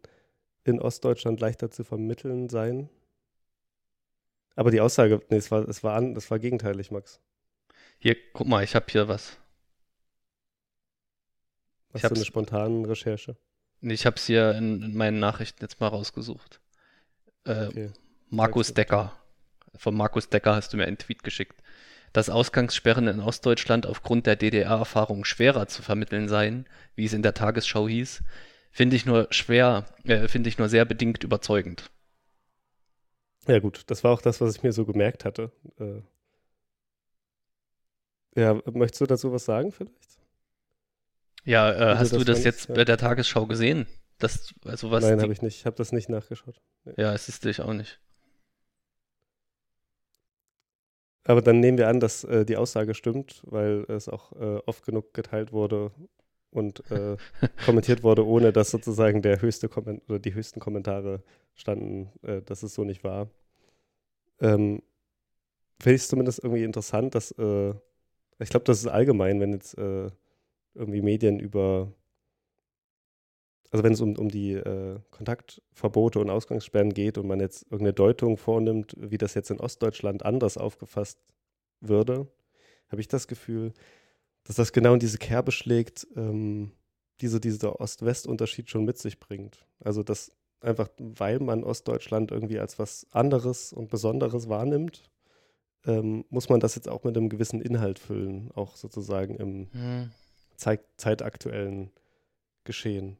[0.63, 2.89] in Ostdeutschland leichter zu vermitteln seien.
[4.55, 7.19] Aber die Aussage, nee, es war, es war, an, das war gegenteilig, Max.
[7.97, 9.37] Hier, guck mal, ich habe hier was.
[11.93, 13.37] Hast Ich du eine spontane Recherche?
[13.81, 16.61] Ich habe es hier in, in meinen Nachrichten jetzt mal rausgesucht.
[17.45, 17.91] Äh, Okay.
[18.29, 18.73] Markus.
[18.73, 19.13] Decker.
[19.75, 21.61] Von Markus Decker hast du mir einen Tweet geschickt.
[22.13, 26.65] Dass Ausgangssperren in Ostdeutschland aufgrund der DDR-Erfahrung schwerer zu vermitteln seien,
[26.95, 28.23] wie es in der Tagesschau hieß,
[28.71, 31.91] finde ich nur schwer, äh, finde ich nur sehr bedingt überzeugend.
[33.47, 35.51] Ja, gut, das war auch das, was ich mir so gemerkt hatte.
[35.79, 36.01] Äh,
[38.39, 39.93] ja, möchtest du dazu was sagen vielleicht?
[41.45, 42.75] Ja, äh, hast du das jetzt ja.
[42.75, 43.87] bei der Tagesschau gesehen?
[44.17, 45.57] Das, also was Nein, habe ich nicht.
[45.57, 46.59] Ich habe das nicht nachgeschaut.
[46.97, 47.99] Ja, es ist ich auch nicht.
[51.23, 54.85] Aber dann nehmen wir an, dass äh, die Aussage stimmt, weil es auch äh, oft
[54.85, 55.91] genug geteilt wurde
[56.51, 57.17] und äh,
[57.65, 61.21] kommentiert wurde, ohne dass sozusagen der höchste Komment oder die höchsten Kommentare
[61.55, 63.29] standen, äh, dass es so nicht war.
[64.39, 64.81] Ähm,
[65.81, 67.73] Finde ich es zumindest irgendwie interessant, dass äh,
[68.39, 70.09] ich glaube, das ist allgemein, wenn jetzt äh,
[70.73, 71.91] irgendwie Medien über
[73.71, 77.93] also wenn es um, um die äh, Kontaktverbote und Ausgangssperren geht und man jetzt irgendeine
[77.93, 81.19] Deutung vornimmt, wie das jetzt in Ostdeutschland anders aufgefasst
[81.79, 82.27] würde,
[82.89, 83.73] habe ich das Gefühl,
[84.43, 86.71] dass das genau in diese Kerbe schlägt, ähm,
[87.21, 89.67] diese, dieser Ost-West-Unterschied schon mit sich bringt.
[89.79, 95.09] Also dass einfach, weil man Ostdeutschland irgendwie als was anderes und Besonderes wahrnimmt,
[95.85, 100.11] ähm, muss man das jetzt auch mit einem gewissen Inhalt füllen, auch sozusagen im Hm.
[100.55, 101.91] Zeit, zeitaktuellen
[102.63, 103.17] Geschehen.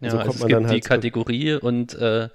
[0.00, 2.28] Ja, So also es gibt dann die halt so- Kategorie und äh,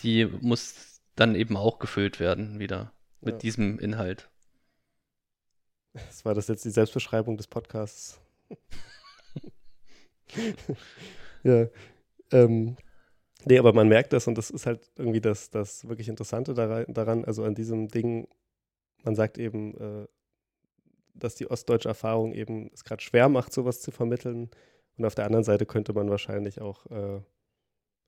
[0.00, 3.38] die muss dann eben auch gefüllt werden wieder mit Ja.
[3.38, 4.30] diesem Inhalt.
[5.92, 8.20] Das war das jetzt die Selbstbeschreibung des Podcasts.
[11.42, 11.66] ja.
[12.32, 12.76] Ähm,
[13.44, 16.84] nee, aber man merkt das und das ist halt irgendwie das, das wirklich Interessante daran,
[16.88, 18.28] daran, also an diesem Ding,
[19.02, 20.06] man sagt eben, äh,
[21.14, 24.50] dass die ostdeutsche Erfahrung eben es gerade schwer macht, sowas zu vermitteln.
[25.00, 27.22] Und auf der anderen Seite könnte man wahrscheinlich auch, äh,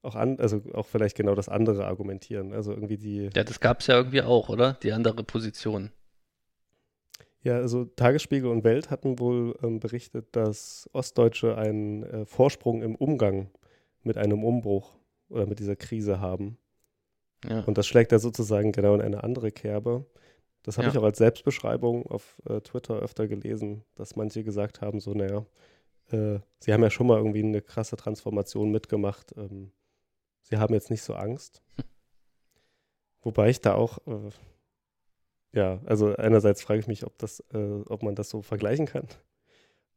[0.02, 2.52] auch an, also auch vielleicht genau das andere argumentieren.
[2.52, 3.31] Also irgendwie die.
[3.35, 4.74] Ja, das gab es ja irgendwie auch, oder?
[4.83, 5.90] Die andere Position.
[7.42, 12.94] Ja, also Tagesspiegel und Welt hatten wohl ähm, berichtet, dass Ostdeutsche einen äh, Vorsprung im
[12.94, 13.50] Umgang
[14.02, 14.98] mit einem Umbruch
[15.31, 16.59] oder mit dieser Krise haben.
[17.48, 17.61] Ja.
[17.64, 20.05] Und das schlägt da sozusagen genau in eine andere Kerbe.
[20.62, 20.92] Das habe Ja.
[20.92, 25.46] ich auch als Selbstbeschreibung auf äh, Twitter öfter gelesen, dass manche gesagt haben, so, naja,
[26.12, 29.35] äh, sie haben ja schon mal irgendwie eine krasse Transformation mitgemacht.
[29.37, 29.72] Ähm,
[30.42, 31.62] sie haben jetzt nicht so Angst.
[33.22, 34.31] Wobei ich da auch, äh,
[35.53, 39.07] ja, also einerseits frage ich mich, ob das, äh, ob man das so vergleichen kann.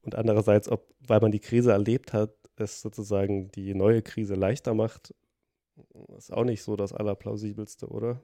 [0.02, 4.74] Und andererseits, ob, weil man die Krise erlebt hat, es sozusagen die neue Krise leichter
[4.74, 5.14] macht,
[6.18, 8.22] ist auch nicht so das Allerplausibelste, oder?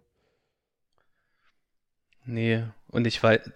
[2.25, 3.51] Nee, und ich weiß,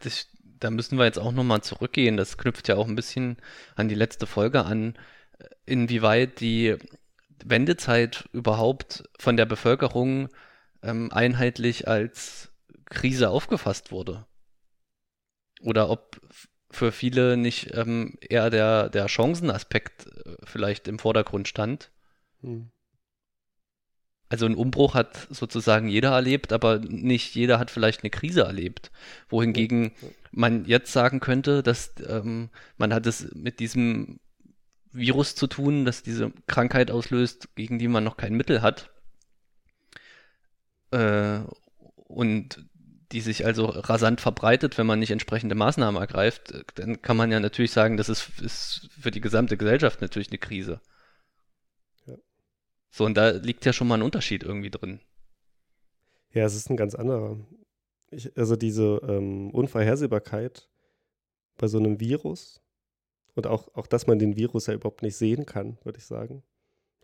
[0.60, 2.18] da müssen wir jetzt auch nochmal zurückgehen.
[2.18, 3.38] Das knüpft ja auch ein bisschen
[3.76, 4.96] an die letzte Folge an,
[5.39, 6.76] äh, inwieweit die
[7.44, 10.30] Wendezeit überhaupt von der Bevölkerung
[10.82, 12.52] ähm, einheitlich als
[12.86, 14.26] Krise aufgefasst wurde.
[15.62, 16.22] Oder ob
[16.70, 21.91] für viele nicht ähm, eher der, der Chancenaspekt äh, vielleicht im Vordergrund stand.
[22.41, 22.72] Hm.
[24.36, 28.91] Also einen Umbruch hat sozusagen jeder erlebt, aber nicht jeder hat vielleicht eine Krise erlebt.
[29.30, 29.93] Wohingegen
[30.32, 34.19] man jetzt sagen könnte, dass ähm, man hat es mit diesem
[34.91, 38.89] Virus zu tun, das diese Krankheit auslöst, gegen die man noch kein Mittel hat.
[40.91, 41.39] Äh,
[41.95, 42.65] und
[43.13, 47.39] die sich also rasant verbreitet, wenn man nicht entsprechende Maßnahmen ergreift, dann kann man ja
[47.39, 50.82] natürlich sagen, das ist, ist für die gesamte Gesellschaft natürlich eine Krise.
[52.95, 55.01] So, und da liegt ja schon mal ein Unterschied irgendwie drin.
[56.31, 57.38] Ja, es ist ein ganz anderer.
[58.10, 60.69] Ich, also diese ähm, Unvorhersehbarkeit
[61.58, 62.62] bei so einem Virus
[63.34, 66.41] und auch, auch, dass man den Virus ja überhaupt nicht sehen kann, würde ich sagen.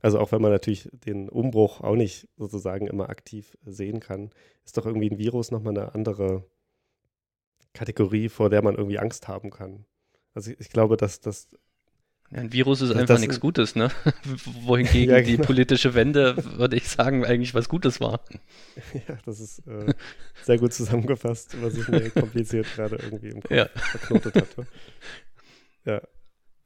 [0.01, 4.29] Also auch wenn man natürlich den Umbruch auch nicht sozusagen immer aktiv sehen kann,
[4.63, 6.49] ist doch irgendwie ein Virus nochmal eine andere
[7.73, 9.85] Kategorie, vor der man irgendwie Angst haben kann.
[10.33, 11.49] Also ich, ich glaube, dass das
[12.33, 13.89] ein Virus ist einfach das- nichts Gutes, ne?
[14.63, 15.45] Wohingegen Ja, die genau.
[15.47, 18.21] politische Wende, würde ich sagen, eigentlich was Gutes war.
[19.07, 19.93] Ja, das ist äh,
[20.43, 23.67] sehr gut zusammengefasst, was ich mir kompliziert gerade irgendwie im Kopf Ja.
[23.73, 24.67] verknotet hatte.
[25.85, 26.01] Ja.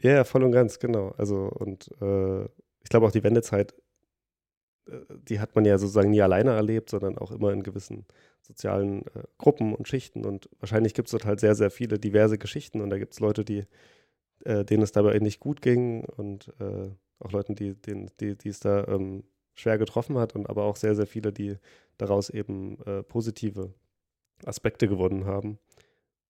[0.01, 1.10] ja, ja, voll und ganz, genau.
[1.17, 2.43] Also und äh,
[2.84, 3.73] ich glaube auch die Wendezeit,
[4.88, 4.97] äh,
[5.30, 8.06] die hat man ja sozusagen nie alleine erlebt, sondern auch immer in gewissen
[8.41, 10.25] sozialen äh, Gruppen und Schichten.
[10.25, 13.19] Und wahrscheinlich gibt es dort halt sehr, sehr viele diverse Geschichten und da gibt es
[13.19, 13.65] Leute, die,
[14.43, 18.50] äh, denen es dabei nicht gut ging und äh, auch Leuten, die, denen, die, die
[18.50, 21.58] es da ähm, schwer getroffen hat und aber auch sehr, sehr viele, die
[21.98, 23.74] daraus eben äh, positive
[24.45, 25.60] Aspekte gewonnen haben.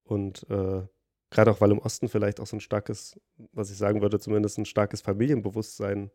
[0.04, 0.84] Und äh,
[1.32, 3.20] gerade auch, weil im Osten vielleicht auch so ein starkes,
[3.52, 6.12] was ich sagen würde, zumindest ein starkes Familienbewusstsein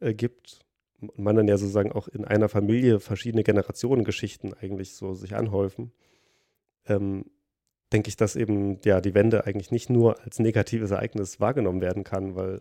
[0.00, 0.60] äh, gibt
[1.00, 5.92] und man dann ja sozusagen auch in einer Familie verschiedene Generationengeschichten eigentlich so sich anhäufen,
[6.86, 7.26] ähm,
[7.96, 12.04] denke ich, dass eben ja die Wende eigentlich nicht nur als negatives Ereignis wahrgenommen werden
[12.04, 12.60] kann, weil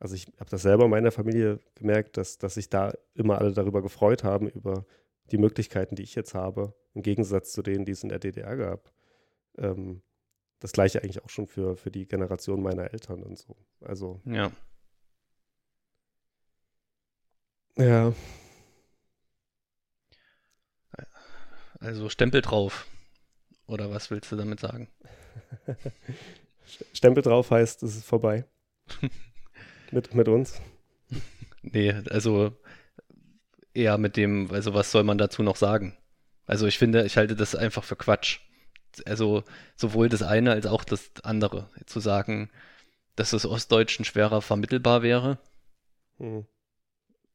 [0.00, 3.52] also ich habe das selber in meiner Familie gemerkt, dass, dass sich da immer alle
[3.52, 4.86] darüber gefreut haben, über
[5.30, 8.56] die Möglichkeiten, die ich jetzt habe, im Gegensatz zu denen, die es in der DDR
[8.56, 8.92] gab.
[9.56, 10.02] Ähm,
[10.58, 13.54] das gleiche eigentlich auch schon für, für die Generation meiner Eltern und so.
[13.82, 14.50] Also, Ja.
[17.76, 18.12] ja,
[21.78, 22.88] Also Stempel drauf.
[23.66, 24.88] Oder was willst du damit sagen?
[26.92, 28.44] Stempel drauf heißt, es ist vorbei.
[29.90, 30.60] mit, mit uns.
[31.62, 32.56] Nee, also
[33.72, 35.96] eher mit dem, also was soll man dazu noch sagen?
[36.46, 38.40] Also ich finde, ich halte das einfach für Quatsch.
[39.06, 39.42] Also
[39.76, 41.68] sowohl das eine als auch das andere.
[41.86, 42.50] Zu sagen,
[43.16, 45.38] dass es Ostdeutschen schwerer vermittelbar wäre,
[46.18, 46.46] Hm.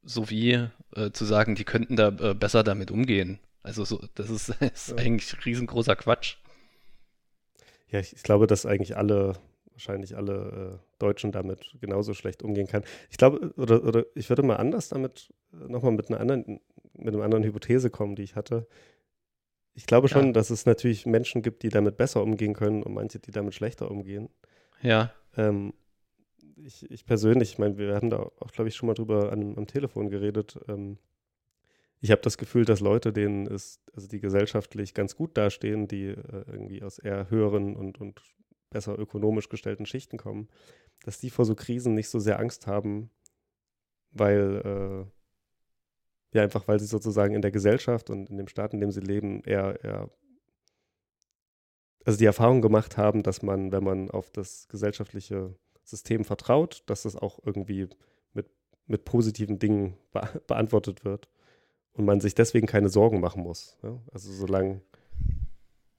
[0.03, 3.39] sowie äh, zu sagen, die könnten da äh, besser damit umgehen.
[3.63, 4.95] Also so, das ist, ist Ja.
[4.97, 6.37] eigentlich riesengroßer Quatsch.
[7.89, 9.33] Ja, ich, ich glaube, dass eigentlich alle,
[9.71, 12.83] wahrscheinlich alle äh, Deutschen damit genauso schlecht umgehen kann.
[13.09, 16.59] Ich glaube, oder, oder ich würde mal anders damit, nochmal mit einer anderen,
[16.93, 18.67] mit einer anderen Hypothese kommen, die ich hatte.
[19.73, 20.31] Ich glaube schon, Ja.
[20.33, 23.89] dass es natürlich Menschen gibt, die damit besser umgehen können und manche, die damit schlechter
[23.89, 24.29] umgehen.
[24.81, 25.73] Ja, Ähm,
[26.57, 29.57] ich, ich persönlich, ich meine, wir haben da auch, glaube ich, schon mal drüber an,
[29.57, 30.59] am Telefon geredet.
[30.67, 30.97] Ähm,
[32.01, 36.07] ich habe das Gefühl, dass Leute, denen ist, also die gesellschaftlich ganz gut dastehen, die
[36.07, 38.21] äh, irgendwie aus eher höheren und, und
[38.69, 40.47] besser ökonomisch gestellten Schichten kommen,
[41.03, 43.09] dass die vor so Krisen nicht so sehr Angst haben,
[44.11, 44.61] weil,
[46.33, 48.91] äh, ja, einfach weil sie sozusagen in der Gesellschaft und in dem Staat, in dem
[48.91, 50.09] sie leben, eher, eher
[52.05, 57.03] also die Erfahrung gemacht haben, dass man, wenn man auf das gesellschaftliche System vertraut, dass
[57.03, 57.89] das auch irgendwie
[58.33, 58.49] mit,
[58.87, 61.29] mit positiven Dingen be beantwortet wird
[61.99, 63.77] und man sich deswegen keine Sorgen machen muss.
[63.83, 63.99] Ja?
[64.13, 64.79] Also solange,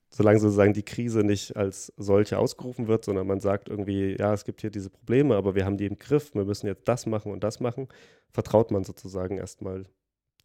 [0.09, 4.47] solange sozusagen die Krise nicht als solche ausgerufen wird, sondern man sagt irgendwie, ja, es
[4.47, 7.31] gibt hier diese Probleme, aber wir haben die im Griff, wir müssen jetzt das machen
[7.33, 7.87] und das machen,
[8.31, 9.85] vertraut man sozusagen erstmal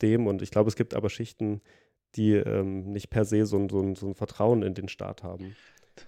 [0.02, 0.28] dem.
[0.28, 1.62] Und ich glaube, es gibt aber Schichten,
[2.16, 5.56] die ähm, nicht per se so, so, so ein Vertrauen in den Staat haben.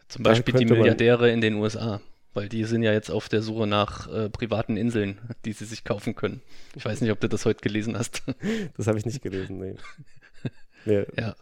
[0.09, 2.01] Zum Beispiel die Milliardäre in den USA,
[2.37, 5.83] weil die sind ja jetzt auf der Suche nach äh, privaten Inseln, die sie sich
[5.83, 6.43] kaufen können.
[6.75, 8.21] Ich weiß nicht, ob du das heute gelesen hast.
[8.77, 9.75] Das habe ich nicht gelesen, nee.
[10.85, 11.35] Mir, ja.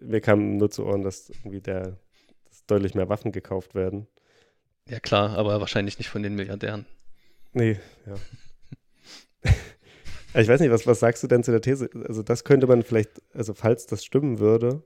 [0.00, 2.00] mir kam nur zu Ohren, dass irgendwie der,
[2.46, 4.08] dass deutlich mehr Waffen gekauft werden.
[4.88, 6.84] Ja klar, aber wahrscheinlich nicht von den Milliardären.
[7.52, 9.52] Nee, ja.
[10.40, 11.90] ich weiß nicht, was, was sagst du denn zu der These?
[12.08, 14.82] Also das könnte man vielleicht, also falls das stimmen würde,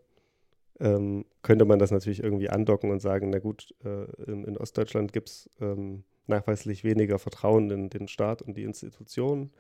[0.81, 5.13] ähm, könnte man das natürlich irgendwie andocken und sagen, na gut, äh, in, in, Ostdeutschland
[5.13, 9.53] gibt es ähm, nachweislich weniger Vertrauen in den Staat und die Institutionen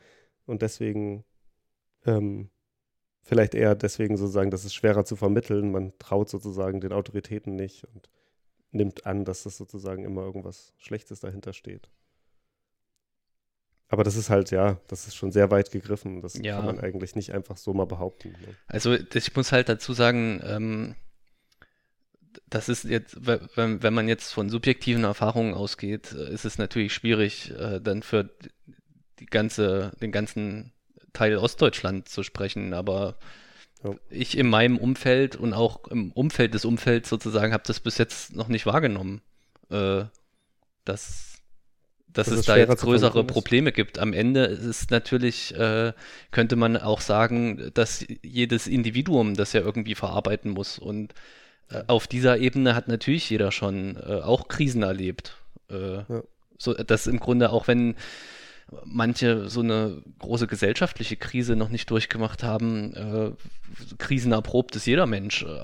[0.46, 1.24] und deswegen
[2.06, 2.50] ähm,
[3.22, 7.84] vielleicht eher deswegen sozusagen, das ist schwerer zu vermitteln, man traut sozusagen den Autoritäten nicht
[7.84, 8.08] und
[8.70, 11.90] nimmt an, dass das sozusagen immer irgendwas Schlechtes dahinter steht.
[13.92, 16.22] Aber das ist halt, ja, das ist schon sehr weit gegriffen.
[16.22, 16.56] Das ja.
[16.56, 18.30] kann man eigentlich nicht einfach so mal behaupten.
[18.30, 18.54] Ne?
[18.66, 20.94] Also ich muss halt dazu sagen, ähm,
[22.48, 26.94] das ist jetzt, wenn, wenn man jetzt von subjektiven Erfahrungen ausgeht, äh, ist es natürlich
[26.94, 28.30] schwierig, äh, dann für
[29.18, 30.72] die ganze, den ganzen
[31.12, 32.72] Teil Ostdeutschland zu sprechen.
[32.72, 33.18] Aber
[33.84, 33.94] ja.
[34.08, 38.34] ich in meinem Umfeld und auch im Umfeld des Umfelds sozusagen habe das bis jetzt
[38.34, 39.20] noch nicht wahrgenommen,
[39.68, 40.04] äh,
[40.86, 41.31] dass
[42.12, 43.98] dass das es da jetzt größere Probleme gibt.
[43.98, 45.92] Am Ende ist natürlich, äh,
[46.30, 50.78] könnte man auch sagen, dass jedes Individuum das ja irgendwie verarbeiten muss.
[50.78, 51.14] Und
[51.70, 55.36] äh, auf dieser Ebene hat natürlich jeder schon äh, auch Krisen erlebt.
[55.70, 56.22] Äh, ja.
[56.58, 57.96] So, dass im Grunde auch wenn
[58.84, 63.30] manche so eine große gesellschaftliche Krise noch nicht durchgemacht haben, äh,
[63.98, 65.42] krisenerprobt ist jeder Mensch.
[65.42, 65.60] Äh,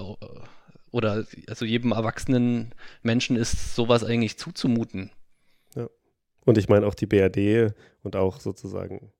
[0.90, 5.10] oder also jedem erwachsenen Menschen ist sowas eigentlich zuzumuten.
[6.48, 9.12] Und ich meine auch die BRD und auch sozusagen,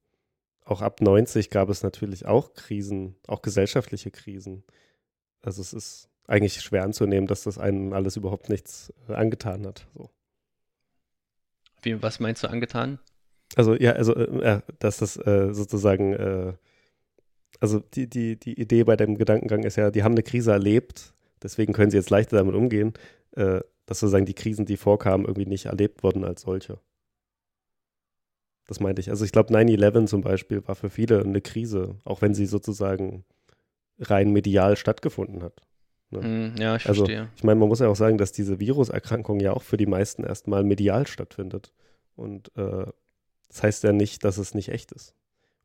[0.65, 4.65] auch ab 90 gab es natürlich auch Krisen, auch gesellschaftliche Krisen.
[5.43, 9.87] Also es ist eigentlich schwer anzunehmen, dass das einen alles überhaupt nichts äh, angetan hat.
[9.95, 10.09] So.
[11.83, 12.99] Wie, was meinst du angetan?
[13.57, 16.55] Also ja, also äh, dass das äh, sozusagen, äh,
[17.61, 21.13] also die, die, die Idee bei dem Gedankengang ist ja, die haben eine Krise erlebt,
[21.43, 22.95] deswegen können sie jetzt leichter damit umgehen,
[23.33, 26.81] äh, dass sozusagen die Krisen, die vorkamen, irgendwie nicht erlebt wurden als solche.
[28.69, 29.09] Das meinte ich.
[29.11, 33.25] Also ich glaube, 9-11 zum Beispiel war für viele eine Krise, auch wenn sie sozusagen
[33.99, 35.63] rein medial stattgefunden hat.
[36.11, 36.21] Ne?
[36.21, 37.31] Mm, ja, ich also, verstehe.
[37.35, 40.23] Ich meine, man muss ja auch sagen, dass diese Viruserkrankung ja auch für die meisten
[40.23, 41.73] erstmal medial stattfindet.
[42.15, 42.87] Und äh,
[43.49, 45.15] das heißt ja nicht, dass es nicht echt ist.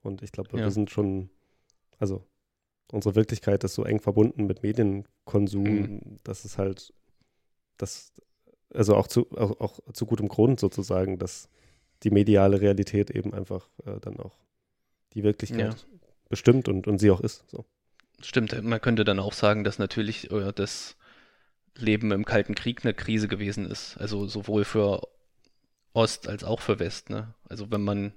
[0.01, 0.63] Und ich glaube, ja.
[0.63, 1.29] wir sind schon,
[1.99, 2.25] also
[2.89, 6.01] unsere Wirklichkeit ist so eng verbunden mit Medienkonsum, mhm.
[6.23, 6.93] dass es halt,
[7.77, 8.13] das,
[8.73, 11.49] also auch zu, auch, auch zu gutem Grund sozusagen, dass
[12.03, 14.37] die mediale Realität eben einfach äh, dann auch
[15.13, 15.99] die Wirklichkeit ja.
[16.29, 17.43] bestimmt und, und sie auch ist.
[17.49, 17.65] So.
[18.21, 20.95] Stimmt, man könnte dann auch sagen, dass natürlich äh, das
[21.75, 23.97] Leben im Kalten Krieg eine Krise gewesen ist.
[23.97, 25.07] Also sowohl für
[25.93, 27.09] Ost als auch für West.
[27.09, 27.33] Ne?
[27.47, 28.13] Also wenn man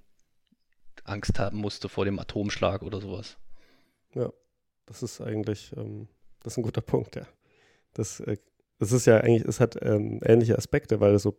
[1.04, 3.36] Angst haben musste vor dem Atomschlag oder sowas.
[4.14, 4.32] Ja,
[4.86, 6.08] das ist eigentlich, ähm,
[6.42, 7.26] das ist ein guter Punkt, ja.
[7.94, 8.38] Das, äh,
[8.78, 11.38] das ist ja eigentlich, es hat ähm, ähnliche Aspekte, weil es so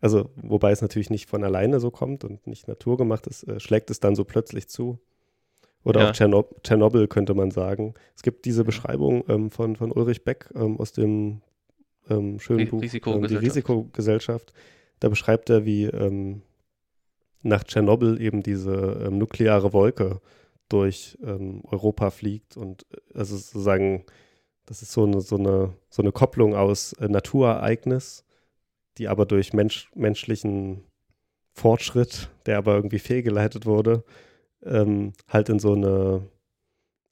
[0.00, 3.90] also, wobei es natürlich nicht von alleine so kommt und nicht naturgemacht ist, äh, schlägt
[3.90, 4.98] es dann so plötzlich zu.
[5.82, 6.08] Oder ja.
[6.08, 7.94] auch Tschernob Tschernobyl könnte man sagen.
[8.16, 11.42] Es gibt diese Beschreibung ähm, von, von Ulrich Beck ähm, aus dem
[12.08, 13.30] ähm, schönen Buch Risikogesellschaft.
[13.30, 14.52] Die Risikogesellschaft.
[15.00, 16.42] Da beschreibt er, wie ähm,
[17.42, 20.20] nach Tschernobyl eben diese ähm, nukleare Wolke
[20.68, 24.04] durch ähm, Europa fliegt und äh, also sozusagen,
[24.66, 28.24] das ist so eine, so eine, so eine Kopplung aus äh, Naturereignis
[28.98, 30.82] die aber durch Mensch, menschlichen
[31.52, 34.04] Fortschritt, der aber irgendwie fehlgeleitet wurde,
[34.64, 36.28] ähm, halt in so eine,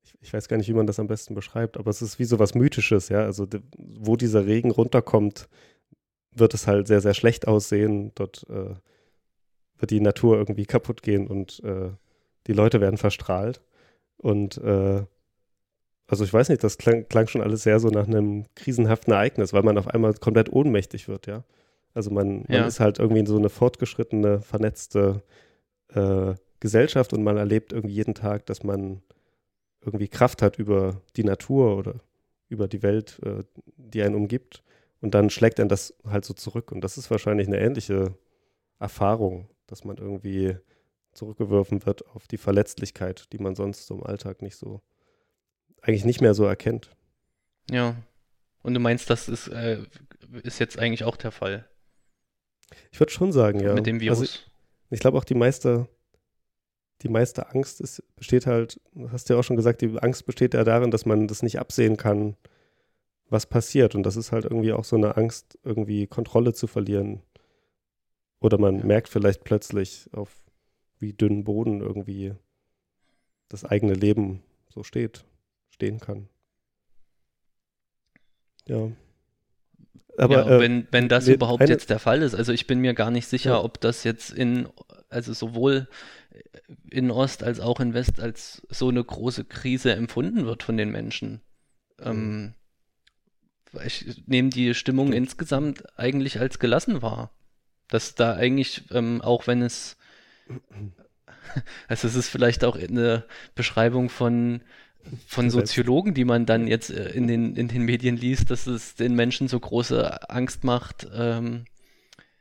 [0.04, 2.24] ich, ich, weiß gar nicht, wie man das am besten beschreibt, aber es ist wie
[2.24, 3.20] so was Mythisches, ja.
[3.20, 5.48] Also de, wo dieser Regen runterkommt,
[6.34, 8.12] wird es halt sehr, sehr schlecht aussehen.
[8.14, 8.74] Dort äh,
[9.78, 11.90] wird die Natur irgendwie kaputt gehen und äh,
[12.46, 13.60] die Leute werden verstrahlt.
[14.16, 15.04] Und äh,
[16.06, 19.52] also ich weiß nicht, das klang, klang, schon alles sehr so nach einem krisenhaften Ereignis,
[19.52, 21.44] weil man auf einmal komplett ohnmächtig wird, ja.
[21.94, 22.60] Also man, ja.
[22.60, 25.22] man ist halt irgendwie so eine fortgeschrittene, vernetzte
[25.88, 29.02] äh, Gesellschaft und man erlebt irgendwie jeden Tag, dass man
[29.80, 31.96] irgendwie Kraft hat über die Natur oder
[32.48, 33.44] über die Welt, äh,
[33.76, 34.62] die einen umgibt.
[35.00, 36.70] Und dann schlägt einen das halt so zurück.
[36.70, 38.14] Und das ist wahrscheinlich eine ähnliche
[38.78, 40.56] Erfahrung, dass man irgendwie
[41.12, 44.80] zurückgeworfen wird auf die Verletzlichkeit, die man sonst so im Alltag nicht so,
[45.82, 46.90] eigentlich nicht mehr so erkennt.
[47.70, 47.96] Ja.
[48.62, 49.82] Und du meinst, das ist, äh,
[50.44, 51.68] ist jetzt eigentlich auch der Fall
[52.90, 53.74] Ich würde schon sagen, ja.
[53.74, 54.20] mit dem Virus?
[54.20, 54.52] Also ich
[54.92, 55.88] ich glaube auch die meiste,
[57.00, 60.52] die meiste Angst ist, besteht halt, hast du ja auch schon gesagt, die Angst besteht
[60.52, 62.36] ja darin, dass man das nicht absehen kann,
[63.30, 63.94] was passiert.
[63.94, 67.22] Und das ist halt irgendwie auch so eine Angst, irgendwie Kontrolle zu verlieren.
[68.38, 70.44] Oder man merkt vielleicht plötzlich, auf
[70.98, 72.34] wie dünnen Boden irgendwie
[73.48, 75.24] das eigene Leben so steht,
[75.70, 76.28] stehen kann.
[78.66, 78.90] Ja.
[80.18, 82.80] Aber ja, äh, wenn, wenn das ne- überhaupt jetzt der Fall ist, also ich bin
[82.80, 83.62] mir gar nicht sicher, Ja.
[83.64, 84.68] ob das jetzt in,
[85.08, 85.88] also sowohl
[86.90, 90.90] in Ost als auch in West als so eine große Krise empfunden wird von den
[90.90, 91.40] Menschen.
[92.00, 92.54] Ähm,
[93.84, 95.16] ich nehme die Stimmung Stimmt.
[95.26, 97.30] insgesamt eigentlich als gelassen wahr.
[97.88, 99.96] Dass da eigentlich, ähm, auch wenn es,
[101.88, 104.62] also es ist vielleicht auch eine Beschreibung von,
[105.26, 105.50] von.
[105.50, 109.14] Soziologen, die man dann jetzt äh, in den, in den Medien liest, dass es den
[109.14, 111.64] Menschen so große Angst macht, ähm,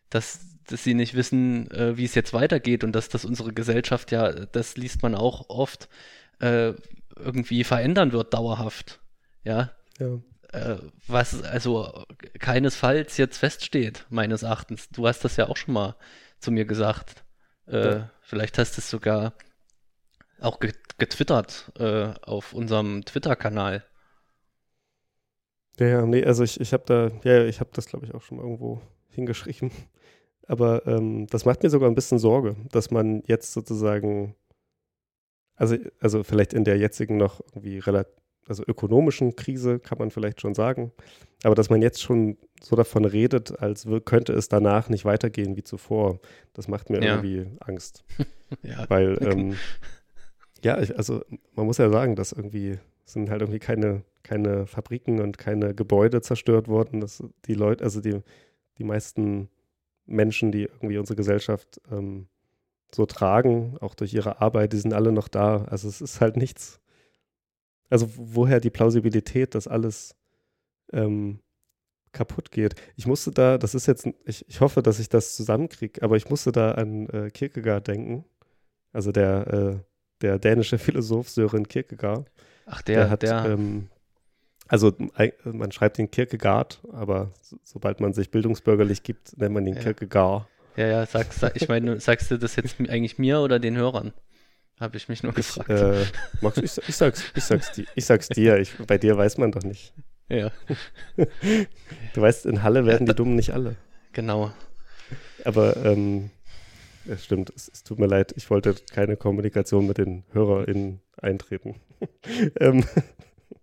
[0.09, 4.11] dass, dass sie nicht wissen, äh, wie es jetzt weitergeht und dass das unsere Gesellschaft
[4.11, 5.89] ja, das liest man auch oft,
[6.39, 6.73] äh,
[7.15, 8.99] irgendwie verändern wird dauerhaft.
[9.43, 10.19] Ja, ja.
[10.53, 12.05] äh, was also
[12.39, 14.89] keinesfalls jetzt feststeht, meines Erachtens.
[14.89, 15.95] Du hast das ja auch schon mal
[16.39, 17.23] zu mir gesagt.
[17.67, 18.09] Äh, Ja.
[18.21, 19.33] Vielleicht hast du es sogar
[20.41, 23.83] auch ge getwittert äh, auf unserem Twitter-Kanal.
[25.79, 28.21] Ja, ja, nee, also ich, ich habe da, ja, ich habe das, glaube ich, auch
[28.21, 29.71] schon mal irgendwo hingeschrieben.
[30.47, 34.35] Aber ähm, das macht mir sogar ein bisschen Sorge, dass man jetzt sozusagen,
[35.55, 38.13] also, also vielleicht in der jetzigen noch irgendwie relativ,
[38.47, 40.91] also ökonomischen Krise kann man vielleicht schon sagen,
[41.43, 45.63] aber dass man jetzt schon so davon redet, als könnte es danach nicht weitergehen wie
[45.63, 46.19] zuvor,
[46.53, 47.15] das macht mir Ja.
[47.15, 48.03] irgendwie Angst.
[48.63, 49.57] Ja, Weil, ähm,
[50.63, 51.23] ja, ich, also
[51.55, 56.21] man muss ja sagen, dass irgendwie sind halt irgendwie keine, keine Fabriken und keine Gebäude
[56.21, 57.01] zerstört worden.
[57.01, 58.21] Dass die Leute, also die,
[58.77, 59.49] die meisten
[60.05, 62.27] Menschen, die irgendwie unsere Gesellschaft ähm,
[62.93, 65.65] so tragen, auch durch ihre Arbeit, die sind alle noch da.
[65.65, 66.79] Also es ist halt nichts.
[67.89, 70.15] Also woher die Plausibilität, dass alles
[70.93, 71.39] ähm,
[72.11, 72.75] kaputt geht.
[72.95, 76.29] Ich musste da, das ist jetzt, ich, ich hoffe, dass ich das zusammenkriege, aber ich
[76.29, 78.25] musste da an äh, Kierkegaard denken.
[78.91, 79.90] Also der, äh,
[80.21, 82.29] der dänische Philosoph Søren Kierkegaard.
[82.65, 83.89] ach, Der, der, hat, der, ähm,
[84.67, 84.93] also
[85.43, 89.81] man schreibt ihn Kierkegaard, aber so, sobald man sich bildungsbürgerlich gibt, nennt man ihn Ja.
[89.81, 90.45] Kierkegaard.
[90.77, 94.13] ja, ja, sag, sag, ich meine, sagst du das jetzt eigentlich mir oder den Hörern?
[94.79, 95.69] Habe ich mich nur gefragt.
[95.69, 96.05] äh,
[96.41, 99.51] Max, ich, ich, sag's, ich, sag's, di- ich sag's dir, ich, bei dir weiß man
[99.51, 99.93] doch nicht.
[100.29, 100.51] ja,
[102.13, 103.75] Du weißt, in Halle werden die Dummen nicht alle.
[104.13, 104.51] genau.
[105.43, 106.29] Aber ähm,
[107.07, 111.75] es stimmt, es, es tut mir leid, ich wollte keine Kommunikation mit den HörerInnen eintreten.
[112.59, 112.83] ähm,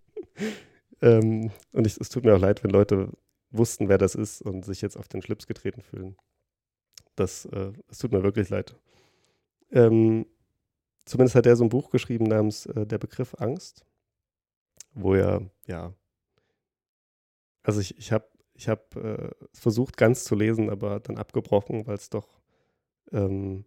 [1.01, 3.11] ähm, und ich, es tut mir auch leid, wenn Leute
[3.51, 6.15] wussten, wer das ist und sich jetzt auf den Schlips getreten fühlen.
[7.15, 8.75] Das, äh, es tut mir wirklich leid.
[9.71, 10.25] Ähm,
[11.05, 13.85] zumindest hat er so ein Buch geschrieben namens äh, Der Begriff Angst,
[14.93, 15.93] wo er, ja,
[17.63, 21.95] also ich, ich habe ich hab, äh, versucht ganz zu lesen, aber dann abgebrochen, weil
[21.95, 22.38] es doch
[23.11, 23.65] ähm,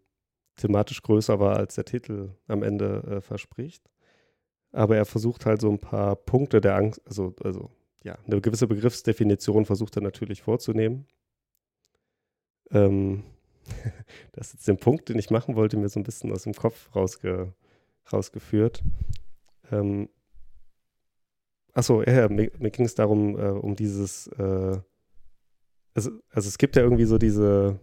[0.56, 3.90] thematisch größer war, als der Titel am Ende äh, verspricht.
[4.72, 7.70] Aber er versucht halt so ein paar Punkte der Angst, also, also
[8.04, 11.06] ja, eine gewisse Begriffsdefinition versucht er natürlich vorzunehmen.
[12.70, 13.24] Ähm,
[14.32, 16.54] das ist jetzt den Punkt, den ich machen wollte, mir so ein bisschen aus dem
[16.54, 17.54] Kopf rausge,
[18.12, 18.82] rausgeführt.
[19.70, 20.08] Ähm,
[21.72, 24.80] achso, ja, mir, mir ging es darum, äh, um dieses, äh,
[25.94, 27.78] also, also es gibt ja irgendwie so diese,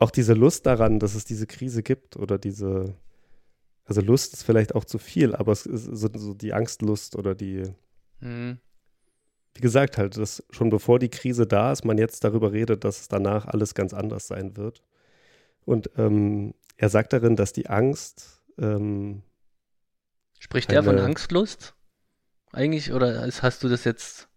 [0.00, 2.94] auch diese Lust daran, dass es diese Krise gibt oder diese,
[3.84, 7.34] also Lust ist vielleicht auch zu viel, aber es ist so, so die Angstlust oder
[7.34, 7.64] die,
[8.20, 8.58] Hm.
[9.54, 13.00] wie gesagt, halt, dass schon bevor die Krise da ist, man jetzt darüber redet, dass
[13.02, 14.82] es danach alles ganz anders sein wird.
[15.64, 19.22] Und ähm, er sagt darin, dass die Angst, ähm,
[20.38, 21.74] Spricht er von Angstlust?
[22.52, 24.28] Eigentlich, oder ist- hast du das jetzt?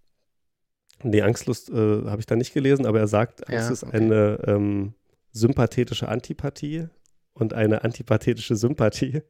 [1.04, 3.98] nee, Angstlust äh, habe ich da nicht gelesen, aber er sagt, Angst Ja, ist okay.
[3.98, 4.94] eine ähm,
[5.38, 6.88] sympathetische Antipathie
[7.34, 9.22] und eine antipathetische Sympathie.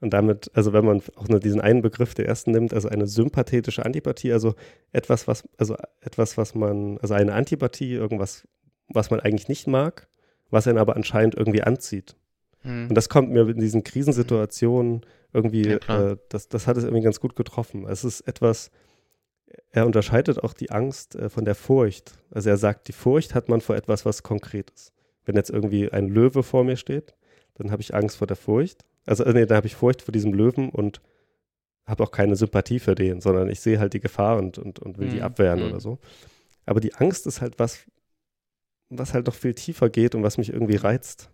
[0.00, 3.06] Und damit, also wenn man auch nur diesen einen Begriff der ersten nimmt, also eine
[3.06, 4.54] sympathetische Antipathie, also
[4.92, 8.46] etwas, was, also etwas, was man, also eine Antipathie, irgendwas,
[8.88, 10.08] was man eigentlich nicht mag,
[10.50, 12.16] was einen aber anscheinend irgendwie anzieht.
[12.60, 12.88] Hm.
[12.88, 17.02] Und das kommt mir in diesen Krisensituationen irgendwie, Ja, äh, das, das hat es irgendwie
[17.02, 17.86] ganz gut getroffen.
[17.88, 18.70] Es ist etwas,
[19.70, 22.12] er unterscheidet auch die Angst äh, von der Furcht.
[22.30, 24.93] Also er sagt, die Furcht hat man vor etwas, was konkret ist.
[25.24, 27.14] Wenn jetzt irgendwie ein Löwe vor mir steht,
[27.54, 28.84] dann habe ich Angst vor der Furcht.
[29.06, 31.00] Also, äh, nee, dann habe ich Furcht vor diesem Löwen und
[31.86, 34.98] habe auch keine Sympathie für den, sondern ich sehe halt die Gefahr und, und, und
[34.98, 35.22] will die Mhm.
[35.22, 35.66] abwehren Mhm.
[35.66, 35.98] oder so.
[36.66, 37.84] Aber die Angst ist halt was,
[38.88, 41.30] was halt noch viel tiefer geht und was mich irgendwie reizt.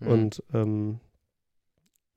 [0.00, 0.08] Mhm.
[0.08, 1.00] Und ähm,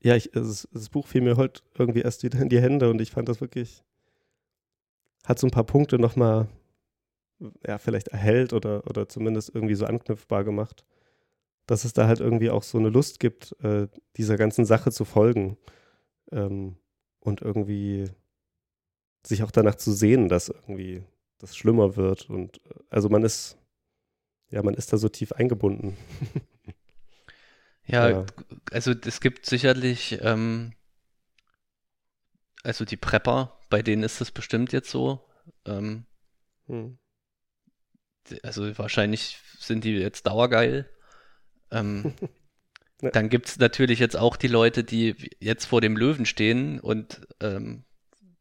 [0.04, 3.00] ja, ich, es, das Buch fiel mir heute irgendwie erst wieder in die Hände und
[3.02, 3.84] ich fand das wirklich,
[5.26, 6.48] hat so ein paar Punkte nochmal,
[7.66, 10.84] ja, vielleicht erhellt oder, oder zumindest irgendwie so anknüpfbar gemacht,
[11.68, 13.88] dass es da halt irgendwie auch so eine Lust gibt, äh,
[14.18, 15.58] dieser ganzen Sache zu folgen
[16.32, 16.78] ähm,
[17.20, 18.10] und irgendwie
[19.26, 21.04] sich auch danach zu sehen, dass irgendwie
[21.40, 23.58] das schlimmer wird und äh, also man ist,
[24.50, 25.98] ja, man ist da so tief eingebunden.
[27.90, 28.26] Ja, Ja.
[28.72, 30.74] also es gibt sicherlich, ähm,
[32.64, 35.24] also die Prepper, bei denen ist das bestimmt jetzt so.
[35.66, 36.06] Ähm,
[36.68, 36.98] Hm.
[38.44, 40.90] also wahrscheinlich sind die jetzt dauergeil.
[41.72, 42.14] Ähm,
[43.00, 43.12] Ja.
[43.12, 47.22] dann gibt es natürlich jetzt auch die Leute, die jetzt vor dem Löwen stehen und
[47.42, 47.84] ähm,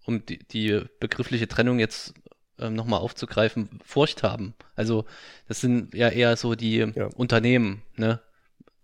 [0.07, 2.15] um die, die begriffliche Trennung jetzt
[2.59, 4.55] ähm, nochmal aufzugreifen, Furcht haben.
[4.75, 5.05] Also
[5.47, 7.09] das sind ja eher so die Ja.
[7.17, 8.21] Unternehmen, ne?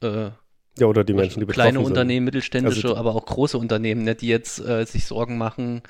[0.02, 0.32] Äh,
[0.78, 1.86] Ja, oder die Menschen, die betroffen kleine sind.
[1.86, 5.80] Unternehmen, mittelständische, Also- aber auch große Unternehmen, ne, die jetzt äh, sich Sorgen machen,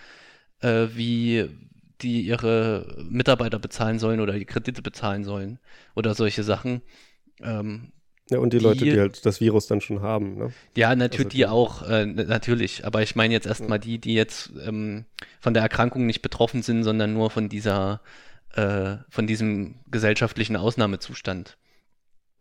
[0.61, 1.48] äh, wie
[2.03, 5.59] die ihre Mitarbeiter bezahlen sollen oder die Kredite bezahlen sollen
[5.96, 6.82] oder solche Sachen.
[7.40, 7.90] Ähm,
[8.30, 10.36] Ja, und die, die- Leute, die halt das Virus dann schon haben.
[10.38, 10.52] Ne?
[10.76, 12.86] ja, natürlich Also die auch, äh, natürlich.
[12.86, 15.04] Aber ich meine jetzt erstmal die, die jetzt ähm,
[15.40, 18.00] von der Erkrankung nicht betroffen sind, sondern nur von dieser,
[18.54, 21.58] äh, von diesem gesellschaftlichen Ausnahmezustand.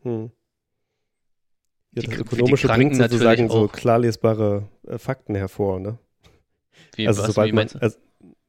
[0.04, 0.32] Hm.
[1.94, 5.80] Ja, Die- das die Ökonomische Kranken bringt sozusagen so klar lesbare äh, Fakten hervor.
[5.80, 5.98] Ne?
[6.96, 7.98] Wie, also was, sobald man, also,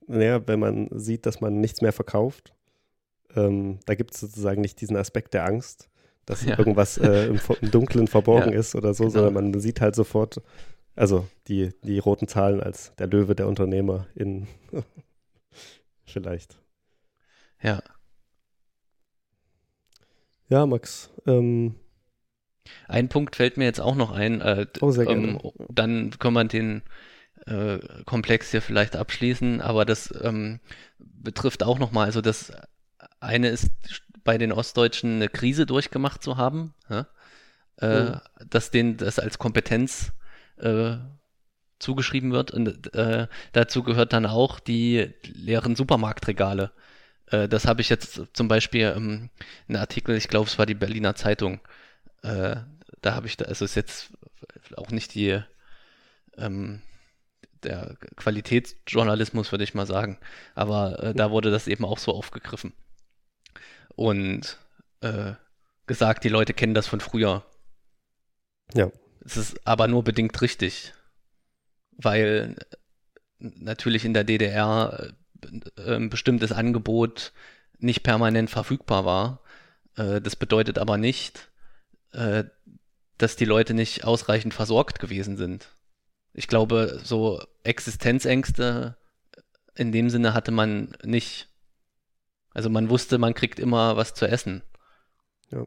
[0.06, 2.54] naja, wenn man sieht, dass man nichts mehr verkauft,
[3.34, 5.88] ähm, da gibt es sozusagen nicht diesen Aspekt der Angst,
[6.26, 6.58] dass Ja.
[6.58, 9.12] irgendwas äh, im, im Dunkeln verborgen Ja, ist oder so, genau.
[9.14, 10.40] sondern man sieht halt sofort,
[10.94, 14.46] also die, die roten Zahlen als der Löwe der Unternehmer in
[16.04, 16.58] vielleicht.
[17.62, 17.82] Ja.
[20.48, 21.10] Ja, Max.
[21.26, 21.74] Ähm,
[22.88, 24.40] Ein Punkt fällt mir jetzt auch noch ein.
[24.40, 25.26] Äh, Oh, sehr gerne.
[25.26, 26.82] ähm, dann können wir den
[27.46, 30.60] äh, Komplex hier vielleicht abschließen, aber das ähm,
[30.98, 32.52] betrifft auch nochmal, also das
[33.18, 33.70] eine ist
[34.24, 37.06] bei den Ostdeutschen eine Krise durchgemacht zu haben, ja?
[37.80, 38.20] äh, Mhm.
[38.50, 40.12] dass denen das als Kompetenz
[40.58, 40.96] äh,
[41.78, 46.72] zugeschrieben wird und äh, dazu gehört dann auch die leeren Supermarktregale.
[47.26, 49.30] Äh, das habe ich jetzt zum Beispiel ähm,
[49.68, 51.60] einen Artikel, ich glaube, es war die Berliner Zeitung,
[52.22, 52.56] äh,
[53.00, 54.12] da habe ich da, also ist jetzt
[54.76, 55.40] auch nicht die
[56.36, 56.82] ähm,
[57.62, 60.18] der Qualitätsjournalismus, würde ich mal sagen.
[60.54, 62.72] Aber äh, da wurde das eben auch so aufgegriffen.
[63.96, 64.58] Und
[65.00, 65.32] äh,
[65.86, 67.44] gesagt, die Leute kennen das von früher.
[68.74, 68.90] Ja.
[69.24, 70.92] Es ist aber nur bedingt richtig.
[71.92, 72.76] Weil äh,
[73.38, 75.12] natürlich in der DDR
[75.76, 77.32] äh, ein bestimmtes Angebot
[77.78, 79.42] nicht permanent verfügbar war.
[79.96, 81.48] Äh, das bedeutet aber nicht,
[83.16, 85.68] dass die Leute nicht ausreichend versorgt gewesen sind.
[86.34, 88.98] Ich glaube, so Existenzängste
[89.74, 91.48] in dem Sinne hatte man nicht.
[92.54, 94.62] Also man wusste, man kriegt immer was zu essen.
[95.50, 95.66] Ja.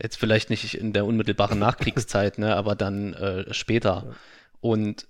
[0.00, 4.04] Jetzt vielleicht nicht in der unmittelbaren Nachkriegszeit, ne, aber dann äh, später.
[4.06, 4.14] Ja.
[4.60, 5.06] Und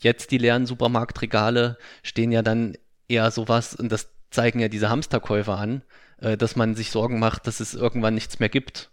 [0.00, 2.76] jetzt die leeren Supermarktregale stehen ja dann
[3.08, 5.82] eher sowas, und das zeigen ja diese Hamsterkäufer an,
[6.18, 8.90] äh, dass man sich Sorgen macht, dass es irgendwann nichts mehr gibt.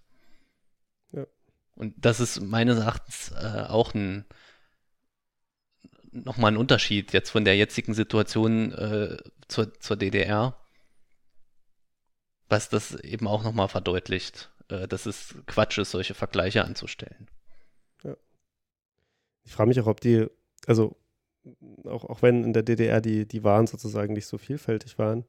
[1.11, 1.25] Ja.
[1.75, 4.25] Und das ist meines Erachtens äh, auch ein
[6.11, 9.17] nochmal ein Unterschied jetzt von der jetzigen Situation äh,
[9.47, 10.57] zur, zur DDR,
[12.49, 17.27] was das eben auch nochmal verdeutlicht, äh, dass es Quatsch ist, solche Vergleiche anzustellen.
[19.43, 20.27] Ich frage mich auch, ob die,
[20.67, 20.95] also
[21.85, 25.25] auch, auch wenn in der DDR die, die Waren sozusagen nicht so vielfältig waren,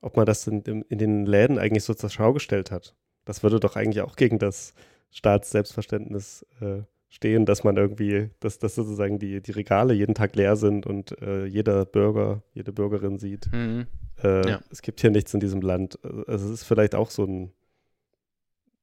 [0.00, 2.94] ob man das in, in, in den Läden eigentlich so zur Schau gestellt hat.
[3.24, 4.74] Das würde doch eigentlich auch gegen das
[5.10, 6.82] Staatsselbstverständnis äh,
[7.14, 11.20] stehen, dass man irgendwie, dass, dass sozusagen die, die Regale jeden Tag leer sind und
[11.20, 13.86] äh, jeder Bürger, jede Bürgerin sieht, Mhm.
[14.24, 14.60] äh, Ja.
[14.70, 15.98] es gibt hier nichts in diesem Land.
[16.26, 17.52] Also es ist vielleicht auch so ein,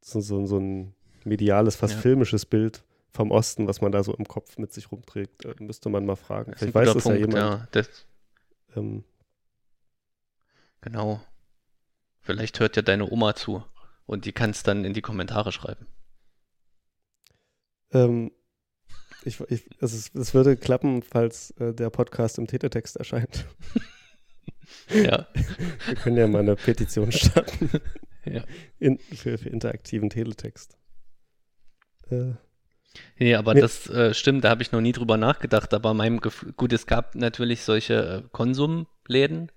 [0.02, 0.94] so, so, so ein
[1.26, 2.02] mediales, fast Ja.
[2.02, 5.46] filmisches Bild vom Osten, was man da so im Kopf mit sich rumträgt.
[5.46, 6.54] Äh, müsste man mal fragen.
[6.56, 7.38] Vielleicht weiß das Punkt, ja jemand.
[7.62, 7.68] ja.
[7.72, 8.06] Das,
[8.76, 9.04] Ähm,
[10.82, 11.20] genau.
[12.22, 13.64] Vielleicht hört ja deine Oma zu
[14.06, 15.88] und die kann es dann in die Kommentare schreiben.
[17.94, 18.32] Ähm,
[19.26, 23.46] ich, ich, es, es würde klappen, falls äh, der Podcast im Teletext erscheint.
[24.94, 25.28] Ja.
[25.88, 27.70] Wir können ja mal eine Petition starten
[28.26, 28.44] Ja.
[28.78, 30.78] in, für, für interaktiven Teletext.
[32.12, 32.34] Äh,
[33.18, 33.62] Nee, aber Ja.
[33.62, 35.74] das äh, stimmt, da habe ich noch nie drüber nachgedacht.
[35.74, 39.52] Aber meinem Gefühl, gut, es gab natürlich solche äh, Konsumläden,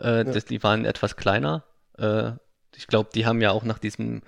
[0.00, 1.64] äh, das, die waren etwas kleiner.
[1.98, 2.32] Äh,
[2.74, 4.22] ich glaube, die haben ja auch nach diesem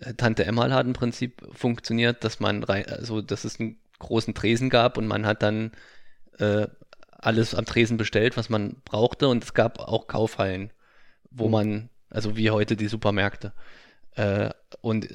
[0.00, 5.26] äh, Tante-Emma-Laden-Prinzip funktioniert, dass man rein, also dass es einen großen Tresen gab und man
[5.26, 5.72] hat dann
[6.38, 6.68] äh,
[7.10, 9.28] alles am Tresen bestellt, was man brauchte.
[9.28, 10.72] Und es gab auch Kaufhallen,
[11.30, 11.50] wo Mhm.
[11.50, 13.52] man, also wie heute die Supermärkte.
[14.16, 14.50] Äh,
[14.82, 15.08] und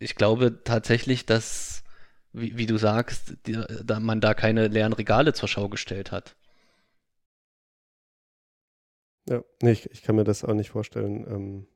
[0.00, 1.84] ich glaube tatsächlich, dass,
[2.32, 6.36] wie, wie du sagst, die, da man da keine leeren Regale zur Schau gestellt hat.
[9.28, 11.66] ja, nee, ich, ich kann mir das auch nicht vorstellen, ähm,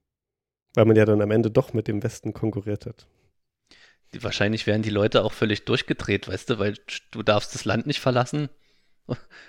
[0.74, 3.06] weil man ja dann am Ende doch mit dem Westen konkurriert hat.
[4.20, 6.74] Wahrscheinlich wären die Leute auch völlig durchgedreht, weißt du, weil
[7.10, 8.50] du darfst das Land nicht verlassen.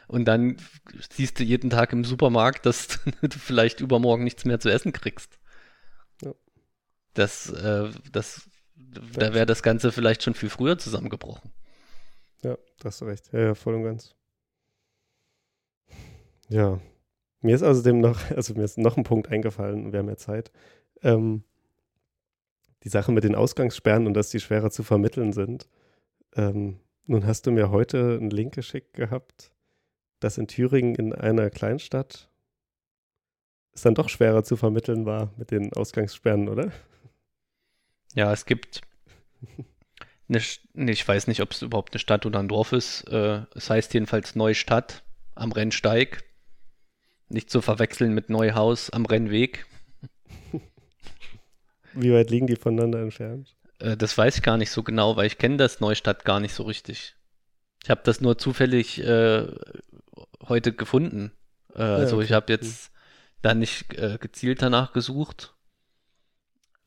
[0.08, 0.58] Und dann
[1.12, 5.38] siehst du jeden Tag im Supermarkt, dass du vielleicht übermorgen nichts mehr zu essen kriegst.
[6.22, 6.34] Ja.
[7.14, 11.52] Das, äh, das, da wäre das Ganze vielleicht schon viel früher zusammengebrochen.
[12.42, 13.32] Ja, da hast du recht.
[13.32, 14.16] Ja, ja, voll und ganz.
[16.50, 16.80] Ja.
[17.42, 20.52] Mir ist außerdem noch, also mir ist noch ein Punkt eingefallen, wir haben ja Zeit.
[21.04, 21.44] Ähm,
[22.84, 25.68] die Sache mit den Ausgangssperren und dass die schwerer zu vermitteln sind.
[26.36, 29.54] Ähm, nun hast du mir heute einen Link geschickt gehabt,
[30.20, 32.30] dass in Thüringen in einer Kleinstadt
[33.74, 36.72] es dann doch schwerer zu vermitteln war mit den Ausgangssperren, oder?
[38.14, 38.82] Ja, es gibt
[40.30, 40.42] eine,
[40.74, 43.04] nee, ich weiß nicht, ob es überhaupt eine Stadt oder ein Dorf ist.
[43.10, 45.04] Äh, es heißt jedenfalls Neustadt
[45.36, 46.24] am Rennsteig.
[47.30, 49.66] Nicht zu verwechseln mit Neuhaus am Rennweg.
[51.94, 53.56] Wie weit liegen die voneinander entfernt?
[53.80, 56.54] Äh, das weiß ich gar nicht so genau, weil ich kenne das Neustadt gar nicht
[56.54, 57.16] so richtig.
[57.84, 59.48] Ich habe das nur zufällig äh,
[60.48, 61.32] heute gefunden.
[61.76, 62.26] Äh, also okay.
[62.26, 62.92] ich habe jetzt
[63.42, 65.54] da nicht äh, gezielt danach gesucht.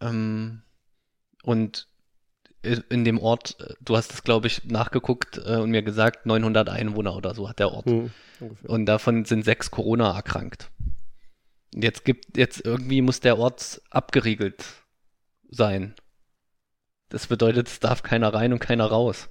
[0.00, 0.62] Ähm,
[1.42, 1.88] und
[2.62, 7.14] in dem Ort, äh, du hast es, glaube ich, nachgeguckt und mir gesagt, 900 Einwohner
[7.14, 7.86] oder so hat der Ort.
[7.86, 8.10] Hm.
[8.64, 10.70] Und davon sind sechs Corona erkrankt.
[11.74, 14.64] Jetzt gibt, jetzt irgendwie muss der Ort abgeriegelt
[15.50, 15.94] sein.
[17.08, 19.28] Das bedeutet, es darf keiner rein und keiner raus.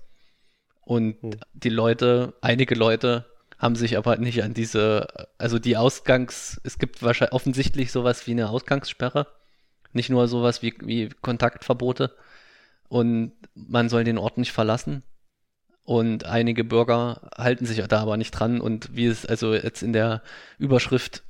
[0.82, 1.40] Und Hm.
[1.54, 3.26] die Leute, einige Leute
[3.58, 5.08] haben sich aber nicht an diese,
[5.38, 9.28] also die Ausgangs, es gibt wahrscheinlich offensichtlich sowas wie eine Ausgangssperre,
[9.94, 12.16] nicht nur sowas wie, wie Kontaktverbote.
[12.88, 15.04] Und man soll den Ort nicht verlassen.
[15.84, 18.60] Und einige Bürger halten sich da aber nicht dran.
[18.60, 20.22] Und wie es also jetzt in der
[20.58, 21.24] Überschrift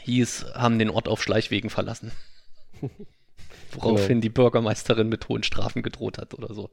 [0.00, 2.12] hieß, haben den Ort auf Schleichwegen verlassen.
[3.72, 6.70] Woraufhin die Bürgermeisterin mit hohen Strafen gedroht hat oder so.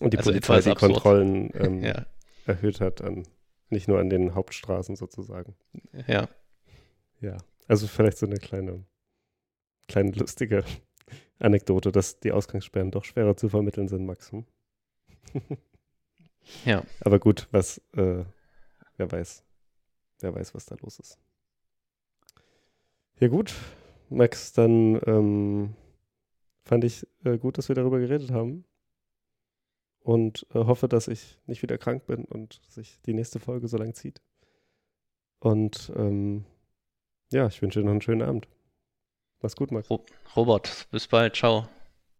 [0.00, 0.92] Und die also Polizei die absurd.
[0.92, 2.06] Kontrollen ähm, Ja,
[2.46, 3.24] erhöht hat, an,
[3.68, 5.54] nicht nur an den Hauptstraßen sozusagen.
[6.06, 6.28] ja.
[7.20, 7.36] Ja,
[7.68, 8.84] also vielleicht so eine kleine,
[9.88, 10.64] kleine lustige
[11.38, 14.32] Anekdote, dass die Ausgangssperren doch schwerer zu vermitteln sind, Max.
[14.32, 14.46] Hm?
[16.64, 16.82] Ja.
[17.00, 18.24] Aber gut, was, äh,
[18.96, 19.44] wer weiß,
[20.20, 21.18] wer weiß, was da los ist.
[23.20, 23.54] Ja gut,
[24.10, 25.74] Max, dann ähm,
[26.64, 28.64] fand ich äh, gut, dass wir darüber geredet haben
[30.00, 33.76] und äh, hoffe, dass ich nicht wieder krank bin und sich die nächste Folge so
[33.76, 34.20] lang zieht.
[35.38, 36.44] Und ähm,
[37.32, 38.48] ja, ich wünsche dir noch einen schönen Abend.
[39.40, 39.88] Mach's gut, Max.
[40.36, 41.36] Robert, bis bald.
[41.36, 41.66] Ciao.